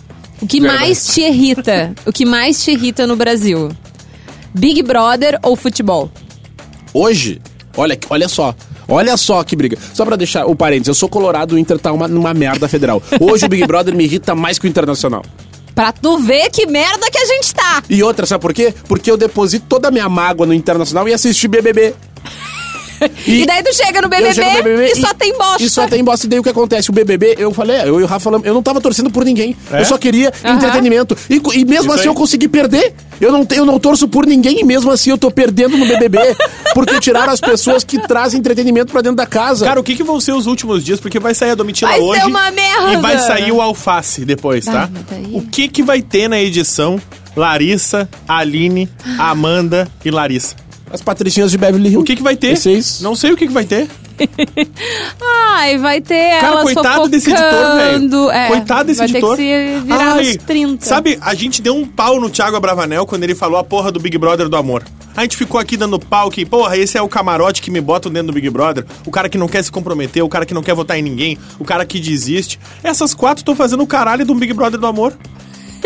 o 0.41 0.47
que 0.47 0.59
Verdade. 0.61 0.83
mais 0.85 1.05
te 1.13 1.21
irrita? 1.21 1.93
o 2.05 2.11
que 2.13 2.25
mais 2.25 2.63
te 2.63 2.71
irrita 2.71 3.05
no 3.05 3.15
Brasil? 3.15 3.69
Big 4.53 4.81
Brother 4.81 5.37
ou 5.43 5.55
futebol? 5.55 6.09
Hoje, 6.93 7.41
olha, 7.75 7.97
olha 8.09 8.27
só. 8.27 8.55
Olha 8.87 9.15
só 9.17 9.43
que 9.43 9.55
briga. 9.55 9.77
Só 9.93 10.03
pra 10.03 10.15
deixar 10.15 10.45
o 10.47 10.55
parênteses, 10.55 10.87
eu 10.87 10.95
sou 10.95 11.07
colorado, 11.07 11.53
o 11.53 11.59
Inter 11.59 11.77
tá 11.77 11.91
uma, 11.91 12.07
numa 12.07 12.33
merda 12.33 12.67
federal. 12.67 13.01
Hoje 13.19 13.45
o 13.45 13.49
Big 13.49 13.65
Brother 13.67 13.95
me 13.95 14.03
irrita 14.05 14.33
mais 14.33 14.57
que 14.57 14.65
o 14.65 14.69
Internacional. 14.69 15.23
Pra 15.75 15.91
tu 15.91 16.17
ver 16.17 16.49
que 16.49 16.65
merda 16.65 17.09
que 17.11 17.17
a 17.17 17.25
gente 17.25 17.53
tá. 17.53 17.83
E 17.89 18.01
outra, 18.01 18.25
sabe 18.25 18.41
por 18.41 18.51
quê? 18.53 18.73
Porque 18.87 19.09
eu 19.11 19.15
deposito 19.15 19.65
toda 19.69 19.87
a 19.89 19.91
minha 19.91 20.09
mágoa 20.09 20.45
no 20.47 20.53
Internacional 20.53 21.07
e 21.07 21.13
assisti 21.13 21.47
BBB. 21.47 21.93
E, 23.25 23.45
daí 23.45 23.63
tu 23.63 23.73
chega 23.75 24.01
no 24.01 24.09
BBB, 24.09 24.41
no 24.41 24.63
BBB 24.63 24.91
e, 24.91 24.95
só 24.95 25.13
tem 25.13 25.37
bosta. 25.37 25.63
E 25.63 25.69
só 25.69 25.87
tem 25.87 26.03
bosta. 26.03 26.25
E 26.25 26.29
daí 26.29 26.39
o 26.39 26.43
que 26.43 26.49
acontece? 26.49 26.89
O 26.89 26.93
BBB, 26.93 27.35
eu 27.37 27.53
falei, 27.53 27.77
é, 27.77 27.89
eu 27.89 27.99
e 27.99 28.03
o 28.03 28.05
Rafa 28.05 28.25
falamos, 28.25 28.45
eu 28.45 28.53
não 28.53 28.63
tava 28.63 28.81
torcendo 28.81 29.09
por 29.09 29.23
ninguém. 29.23 29.55
É? 29.71 29.81
Eu 29.81 29.85
só 29.85 29.97
queria 29.97 30.31
Aham. 30.43 30.55
entretenimento. 30.55 31.17
E, 31.29 31.35
e 31.35 31.65
mesmo 31.65 31.85
Isso 31.85 31.91
assim 31.91 32.01
aí. 32.01 32.07
eu 32.07 32.13
consegui 32.13 32.47
perder. 32.47 32.93
Eu 33.19 33.31
não, 33.31 33.45
eu 33.51 33.65
não 33.65 33.79
torço 33.79 34.07
por 34.07 34.25
ninguém 34.25 34.61
e 34.61 34.63
mesmo 34.63 34.89
assim 34.91 35.09
eu 35.09 35.17
tô 35.17 35.29
perdendo 35.29 35.77
no 35.77 35.85
BBB. 35.85 36.19
porque 36.73 36.99
tiraram 36.99 37.31
as 37.33 37.41
pessoas 37.41 37.83
que 37.83 37.99
trazem 37.99 38.39
entretenimento 38.39 38.91
pra 38.91 39.01
dentro 39.01 39.17
da 39.17 39.25
casa. 39.25 39.65
Cara, 39.65 39.79
o 39.79 39.83
que, 39.83 39.95
que 39.95 40.03
vão 40.03 40.19
ser 40.19 40.31
os 40.31 40.47
últimos 40.47 40.83
dias? 40.83 40.99
Porque 40.99 41.19
vai 41.19 41.33
sair 41.35 41.51
a 41.51 41.55
Domitila 41.55 41.91
Vai 41.91 41.99
ser 41.99 42.05
hoje. 42.05 42.25
uma 42.25 42.51
merda. 42.51 42.93
E 42.93 42.97
vai 42.97 43.19
sair 43.19 43.51
o 43.51 43.61
Alface 43.61 44.23
depois, 44.25 44.65
tá? 44.65 44.89
O 45.33 45.41
que, 45.41 45.67
que 45.67 45.83
vai 45.83 46.01
ter 46.01 46.27
na 46.27 46.39
edição 46.39 46.99
Larissa, 47.35 48.09
Aline, 48.27 48.89
Amanda 49.17 49.87
e 50.03 50.11
Larissa? 50.11 50.55
As 50.91 51.01
patricinhas 51.01 51.51
de 51.51 51.57
Beverly 51.57 51.89
Hills. 51.89 52.01
O 52.01 52.03
que, 52.03 52.15
que 52.15 52.23
vai 52.23 52.35
ter? 52.35 52.57
Vocês? 52.57 53.01
Não 53.01 53.15
sei 53.15 53.31
o 53.31 53.37
que, 53.37 53.47
que 53.47 53.53
vai 53.53 53.65
ter. 53.65 53.87
Ai, 55.21 55.77
vai 55.77 56.01
ter 56.01 56.39
Cara, 56.39 56.47
elas 56.47 56.63
coitado 56.63 57.07
desse 57.07 57.29
editor, 57.29 57.75
velho. 57.75 58.31
É, 58.31 58.47
coitado 58.47 58.83
desse 58.85 58.97
vai 58.97 59.07
editor. 59.07 59.37
ter 59.37 59.73
que 59.73 59.79
se 59.79 59.85
virar 59.85 60.13
Ai, 60.13 60.23
nos 60.23 60.35
30. 60.37 60.85
Sabe, 60.85 61.17
a 61.21 61.33
gente 61.33 61.61
deu 61.61 61.75
um 61.75 61.85
pau 61.85 62.19
no 62.19 62.29
Thiago 62.29 62.55
Abravanel 62.55 63.05
quando 63.05 63.23
ele 63.23 63.35
falou 63.35 63.57
a 63.57 63.63
porra 63.63 63.91
do 63.91 63.99
Big 63.99 64.17
Brother 64.17 64.49
do 64.49 64.57
amor. 64.57 64.83
A 65.15 65.21
gente 65.21 65.37
ficou 65.37 65.59
aqui 65.59 65.75
dando 65.75 65.99
pau 65.99 66.29
que, 66.29 66.45
porra, 66.45 66.77
esse 66.77 66.97
é 66.97 67.01
o 67.01 67.07
camarote 67.07 67.61
que 67.61 67.71
me 67.71 67.81
bota 67.81 68.09
dentro 68.09 68.27
do 68.27 68.33
Big 68.33 68.49
Brother. 68.49 68.85
O 69.05 69.11
cara 69.11 69.27
que 69.29 69.37
não 69.37 69.47
quer 69.47 69.63
se 69.63 69.71
comprometer, 69.71 70.23
o 70.23 70.29
cara 70.29 70.45
que 70.45 70.53
não 70.53 70.63
quer 70.63 70.73
votar 70.73 70.97
em 70.97 71.01
ninguém, 71.01 71.37
o 71.57 71.65
cara 71.65 71.85
que 71.85 71.99
desiste. 71.99 72.59
Essas 72.83 73.13
quatro 73.13 73.41
estão 73.41 73.55
fazendo 73.55 73.83
o 73.83 73.87
caralho 73.87 74.25
de 74.25 74.31
um 74.31 74.35
Big 74.35 74.53
Brother 74.53 74.79
do 74.79 74.87
amor. 74.87 75.13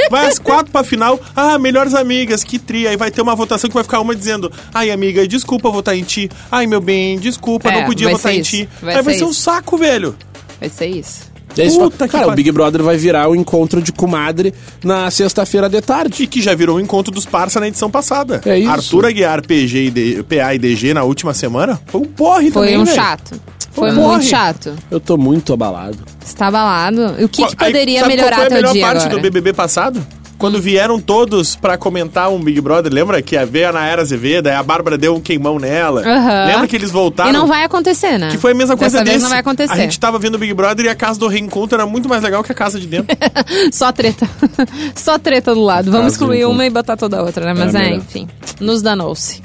Vai 0.10 0.28
as 0.28 0.40
quatro 0.40 0.72
pra 0.72 0.84
final. 0.84 1.20
Ah, 1.36 1.58
melhores 1.58 1.94
amigas, 1.94 2.44
que 2.44 2.58
tria. 2.60 2.90
Aí 2.90 2.98
vai 2.98 3.12
ter 3.12 3.22
uma 3.22 3.36
votação 3.36 3.70
que 3.70 3.74
vai 3.74 3.84
ficar 3.84 4.00
uma 4.02 4.16
dizendo: 4.16 4.52
Ai, 4.74 4.92
amiga, 4.92 5.28
desculpa 5.28 5.70
votar 5.70 5.96
em 5.98 6.04
ti. 6.04 6.30
Ai, 6.52 6.68
meu 6.68 6.82
bem, 6.82 7.18
desculpa, 7.20 7.70
É, 7.70 7.80
não 7.82 7.86
podia 7.88 8.10
votar 8.10 8.32
ser 8.32 8.38
em 8.38 8.42
isso. 8.42 8.52
ti. 8.52 8.70
Vai 8.82 8.96
Aí 8.96 9.02
vai 9.02 9.14
ser 9.14 9.20
ser 9.20 9.26
um 9.26 9.34
saco, 9.34 9.78
velho. 9.78 10.16
Vai 10.60 10.70
ser 10.70 10.88
isso. 10.88 11.32
Daí 11.56 11.66
eles 11.68 11.78
Puta 11.78 12.08
Cara, 12.08 12.30
o. 12.30 12.32
Big 12.32 12.52
Brother 12.52 12.82
vai 12.82 12.98
virar 12.98 13.30
o 13.30 13.36
encontro 13.36 13.80
de 13.80 13.92
comadre 13.92 14.54
na 14.84 15.12
sexta-feira 15.12 15.70
de 15.70 15.80
tarde. 15.82 16.24
E 16.24 16.28
que 16.28 16.42
já 16.42 16.56
virou 16.56 16.78
o 16.78 16.80
encontro 16.80 17.14
dos 17.14 17.26
parça 17.28 17.60
na 17.60 17.68
edição 17.68 17.92
passada. 17.92 18.42
É 18.44 18.58
isso. 18.58 18.72
Arthur 18.72 19.06
Aguiar, 19.06 19.46
PG 19.46 19.78
e 19.86 19.92
D- 19.92 20.24
PA 20.24 20.56
e 20.56 20.58
DG 20.58 20.96
na 20.96 21.04
última 21.04 21.32
semana 21.32 21.80
foi 21.86 22.02
um 22.02 22.06
porre 22.06 22.50
Foi 22.50 22.66
também, 22.68 22.82
um 22.82 22.86
velho. 22.86 22.96
chato. 22.96 23.40
Foi 23.74 23.92
Porre. 23.92 24.08
muito 24.08 24.26
chato. 24.26 24.74
Eu 24.90 25.00
tô 25.00 25.18
muito 25.18 25.52
abalado. 25.54 25.98
Você 26.24 26.36
tá 26.36 26.48
abalado. 26.48 27.16
O 27.24 27.28
que, 27.28 27.46
que 27.46 27.56
Aí, 27.58 27.72
poderia 27.72 28.00
sabe 28.02 28.16
melhorar 28.16 28.36
qual 28.36 28.40
foi 28.40 28.46
a 28.46 28.50
teu 28.50 28.58
melhor 28.58 28.74
dia 28.74 28.86
parte 28.86 29.06
agora? 29.06 29.16
do 29.18 29.22
BBB 29.22 29.54
passado? 29.54 30.08
quando 30.36 30.60
vieram 30.60 31.00
todos 31.00 31.56
pra 31.56 31.78
comentar 31.78 32.30
um 32.30 32.38
Big 32.38 32.60
Brother, 32.60 32.92
lembra 32.92 33.22
que 33.22 33.38
a 33.38 33.46
veio 33.46 33.70
a 33.70 33.72
Nayara 33.72 34.02
Azevedo, 34.02 34.48
aí 34.48 34.54
a 34.56 34.62
Bárbara 34.62 34.98
deu 34.98 35.16
um 35.16 35.22
queimão 35.22 35.58
nela. 35.58 36.02
Aham. 36.02 36.46
Lembra 36.48 36.68
que 36.68 36.76
eles 36.76 36.92
voltaram? 36.92 37.30
E 37.30 37.34
não 37.34 37.48
vai 37.48 37.64
acontecer, 37.64 38.18
né? 38.18 38.30
Que 38.30 38.38
foi 38.38 38.52
a 38.52 38.56
mesma 38.56 38.76
coisa 38.76 38.98
Dessa 38.98 39.06
vez 39.06 39.14
desse. 39.16 39.24
não 39.24 39.30
vai 39.30 39.40
acontecer. 39.40 39.72
A 39.72 39.78
gente 39.78 39.98
tava 39.98 40.20
vendo 40.20 40.36
o 40.36 40.38
Big 40.38 40.54
Brother 40.54 40.86
e 40.86 40.90
a 40.90 40.96
casa 40.96 41.18
do 41.18 41.30
reencontro 41.30 41.78
era 41.78 41.86
muito 41.88 42.10
mais 42.10 42.22
legal 42.24 42.44
que 42.44 42.52
a 42.52 42.56
casa 42.56 42.78
de 42.78 42.88
dentro. 42.88 43.16
Só 43.72 43.90
treta. 43.94 44.28
Só 44.96 45.18
treta 45.18 45.54
do 45.56 45.62
lado. 45.62 45.86
Vamos 45.90 46.08
Caso 46.08 46.16
excluir 46.16 46.40
encontro. 46.40 46.56
uma 46.56 46.66
e 46.66 46.70
botar 46.70 46.98
toda 46.98 47.20
a 47.20 47.24
outra, 47.24 47.46
né? 47.46 47.54
Mas 47.58 47.74
É, 47.74 47.78
é, 47.78 47.82
melhor. 47.84 47.98
enfim. 48.00 48.28
Nos 48.60 48.82
danou-se. 48.82 49.42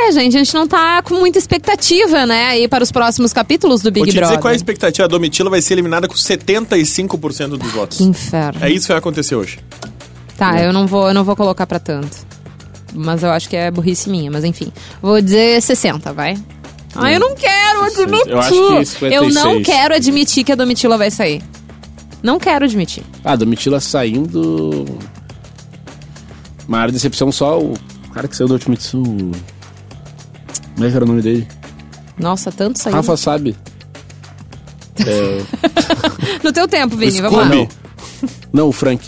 É, 0.00 0.12
gente, 0.12 0.36
a 0.36 0.38
gente 0.38 0.54
não 0.54 0.66
tá 0.66 1.02
com 1.02 1.14
muita 1.14 1.38
expectativa, 1.38 2.24
né, 2.24 2.46
aí 2.46 2.68
para 2.68 2.84
os 2.84 2.92
próximos 2.92 3.32
capítulos 3.32 3.82
do 3.82 3.90
Big 3.90 4.04
Vou 4.04 4.12
te 4.12 4.16
Brother. 4.16 4.28
dizer 4.36 4.40
qual 4.40 4.50
é 4.50 4.54
a 4.54 4.56
expectativa. 4.56 5.04
A 5.04 5.08
Domitila 5.08 5.50
vai 5.50 5.60
ser 5.60 5.74
eliminada 5.74 6.06
com 6.06 6.14
75% 6.14 7.56
dos 7.56 7.72
votos. 7.72 7.98
Que 7.98 8.04
inferno. 8.04 8.64
É 8.64 8.70
isso 8.70 8.86
que 8.86 8.92
vai 8.92 8.98
acontecer 8.98 9.34
hoje. 9.34 9.58
Tá, 10.36 10.62
eu 10.62 10.72
não 10.72 10.86
vou, 10.86 11.08
eu 11.08 11.14
não 11.14 11.24
vou 11.24 11.34
colocar 11.34 11.66
pra 11.66 11.78
tanto. 11.80 12.16
Mas 12.94 13.22
eu 13.22 13.30
acho 13.30 13.48
que 13.48 13.56
é 13.56 13.70
burrice 13.70 14.08
minha, 14.08 14.30
mas 14.30 14.44
enfim. 14.44 14.72
Vou 15.02 15.20
dizer 15.20 15.60
60, 15.60 16.12
vai. 16.12 16.38
Ah, 16.94 17.12
eu 17.12 17.20
não 17.20 17.34
quero 17.34 17.82
admitir. 17.82 18.30
Eu 18.30 18.38
acho 18.38 18.48
que 18.50 18.84
56. 18.86 19.12
Eu 19.12 19.30
não 19.30 19.62
quero 19.62 19.94
admitir 19.94 20.44
que 20.44 20.52
a 20.52 20.54
Domitila 20.54 20.96
vai 20.96 21.10
sair. 21.10 21.42
Não 22.22 22.38
quero 22.38 22.64
admitir. 22.64 23.02
Ah, 23.24 23.36
Domitila 23.36 23.78
saindo. 23.80 24.86
Maior 26.66 26.90
decepção 26.90 27.30
só 27.30 27.58
o 27.58 27.74
cara 28.12 28.26
que 28.28 28.36
saiu 28.36 28.48
da 28.48 28.54
última 28.54 28.74
edição. 28.74 29.02
Como 30.78 30.86
é 30.86 30.90
que 30.90 30.96
era 30.96 31.04
o 31.04 31.08
nome 31.08 31.20
dele? 31.22 31.44
Nossa, 32.16 32.52
tanto 32.52 32.78
saiu. 32.78 32.94
Rafa 32.94 33.16
sabe. 33.16 33.56
É, 35.04 35.42
No 36.44 36.52
teu 36.52 36.68
tempo, 36.68 36.96
Vini, 36.96 37.20
vamos 37.20 37.36
lá. 37.36 37.46
Scooby. 37.46 37.68
não, 38.52 38.68
o 38.68 38.72
Frank. 38.72 39.04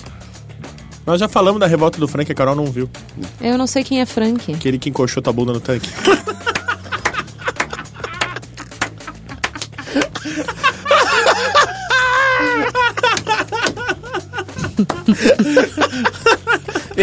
Nós 1.07 1.21
já 1.21 1.29
falamos 1.29 1.61
da 1.61 1.69
revolta 1.69 2.01
do 2.01 2.09
Frank, 2.09 2.31
a 2.31 2.35
Carol 2.35 2.57
não 2.57 2.67
viu. 2.67 2.91
Eu 3.41 3.57
não 3.57 3.69
sei 3.69 3.85
quem 3.85 4.01
é 4.01 4.05
Frank. 4.07 4.53
Aquele 4.53 4.81
que 4.81 4.91
encoxou 4.91 5.23
tua 5.23 5.33
bunda 5.33 5.53
no 5.53 5.61
tanque. 5.61 5.89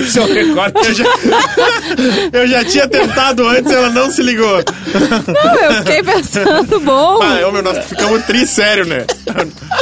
Esse 0.09 0.19
é 0.19 0.21
o 0.21 0.33
recorde. 0.33 0.79
Eu 0.87 0.93
já, 0.93 1.05
eu 2.33 2.47
já 2.47 2.63
tinha 2.65 2.87
tentado 2.87 3.47
antes, 3.47 3.71
ela 3.71 3.89
não 3.89 4.09
se 4.09 4.21
ligou. 4.23 4.63
Não, 5.27 5.55
eu 5.55 5.73
fiquei 5.75 6.01
pensando, 6.03 6.79
bom. 6.79 7.19
Ah, 7.21 7.39
eu, 7.41 7.51
meu, 7.51 7.61
nós 7.61 7.85
ficamos 7.85 8.23
tri 8.25 8.45
sério, 8.47 8.85
né? 8.85 9.05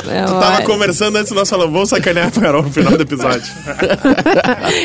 É, 0.10 0.24
Tu 0.26 0.40
tava 0.40 0.62
conversando 0.64 1.18
antes, 1.18 1.32
nós 1.32 1.50
falamos, 1.50 1.72
vamos 1.74 1.90
sacanear 1.90 2.28
a 2.28 2.32
Carol 2.32 2.64
no 2.64 2.72
final 2.72 2.94
do 2.98 3.04
episódio. 3.04 3.44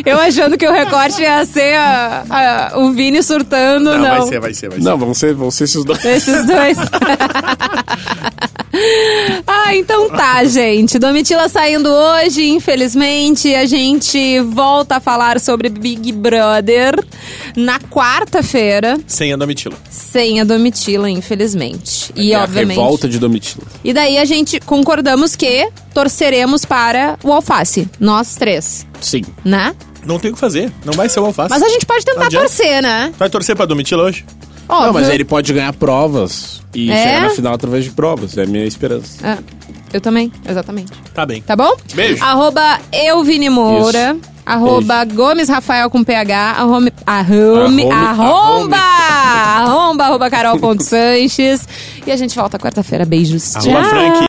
Eu 0.04 0.18
achando 0.18 0.56
que 0.58 0.66
o 0.66 0.72
recorte 0.72 1.22
ia 1.22 1.44
ser 1.46 1.74
a- 1.76 2.24
a- 2.28 2.78
o 2.78 2.92
Vini 2.92 3.22
surtando, 3.22 3.90
não. 3.96 3.98
Não, 3.98 4.18
vai 4.18 4.22
ser, 4.28 4.40
vai 4.40 4.54
ser, 4.54 4.68
vai 4.68 4.78
ser. 4.78 4.84
Não, 4.84 4.98
vão 4.98 5.14
ser, 5.14 5.34
vão 5.34 5.50
ser 5.50 5.64
esses 5.64 5.84
dois. 5.84 6.04
Esses 6.04 6.44
dois. 6.46 6.76
ah, 9.46 9.74
então 9.74 10.08
tá, 10.08 10.44
gente. 10.44 10.98
Domitila 10.98 11.48
saindo 11.48 11.88
hoje, 11.88 12.48
infelizmente. 12.48 13.54
A 13.54 13.66
gente 13.66 14.40
volta 14.40 14.96
a 14.96 15.00
falar 15.00 15.40
sobre 15.40 15.68
Big 15.68 16.12
Brother 16.12 16.94
na 17.56 17.78
quarta-feira, 17.80 18.98
Sem 19.06 19.32
a 19.32 19.36
Domitila. 19.36 19.76
sem 19.90 20.40
a 20.40 20.44
Domitila, 20.44 21.10
infelizmente. 21.10 22.12
E 22.14 22.32
É 22.32 22.36
a 22.36 22.44
obviamente. 22.44 22.76
revolta 22.78 23.08
de 23.08 23.18
Domitila. 23.18 23.64
E 23.82 23.92
daí 23.92 24.18
a 24.18 24.24
gente 24.24 24.60
concordamos 24.60 25.34
que 25.34 25.68
torceremos 25.92 26.64
para 26.64 27.18
o 27.24 27.32
alface. 27.32 27.88
Nós 27.98 28.36
três, 28.36 28.86
Sim. 29.00 29.22
né? 29.44 29.74
Não 30.04 30.18
tem 30.18 30.30
o 30.30 30.34
que 30.34 30.40
fazer, 30.40 30.72
não 30.84 30.94
vai 30.94 31.08
ser 31.10 31.20
o 31.20 31.26
alface. 31.26 31.50
Mas 31.50 31.62
a 31.62 31.68
gente 31.68 31.84
pode 31.84 32.04
tentar 32.04 32.30
torcer, 32.30 32.82
né? 32.82 33.12
Vai 33.18 33.28
torcer 33.28 33.54
pra 33.54 33.66
Domitila 33.66 34.04
hoje? 34.04 34.24
Óbvio. 34.70 34.86
Não, 34.86 34.92
mas 34.94 35.08
aí 35.08 35.14
ele 35.16 35.24
pode 35.24 35.52
ganhar 35.52 35.72
provas 35.72 36.62
e 36.74 36.90
É? 36.90 37.02
chegar 37.04 37.20
na 37.22 37.30
final 37.30 37.54
através 37.54 37.84
de 37.84 37.90
provas. 37.90 38.36
É 38.38 38.42
a 38.44 38.46
minha 38.46 38.64
esperança. 38.64 39.26
É, 39.26 39.38
eu 39.92 40.00
também, 40.00 40.32
exatamente. 40.48 40.92
Tá 41.14 41.24
bem. 41.26 41.42
Tá 41.42 41.56
bom? 41.56 41.74
Beijo. 41.94 42.22
Arroba 42.24 42.78
Euvini 42.92 43.48
Moura. 43.50 44.16
Arroba 44.46 45.04
Gomes 45.04 45.48
Rafael 45.48 45.88
com 45.90 46.02
PH. 46.02 46.36
Arrome, 46.58 46.92
arrome, 47.06 47.84
Arrome- 47.84 47.92
arromba! 47.92 48.76
Arromba, 48.76 50.04
arroba 50.06 50.30
Carol.Sanches. 50.30 51.68
E 52.04 52.10
a 52.10 52.16
gente 52.16 52.34
volta 52.34 52.58
quarta-feira. 52.58 53.04
Beijos. 53.04 53.54
Arroba 53.54 53.80
Tchau. 53.80 53.84
Frank. 53.90 54.18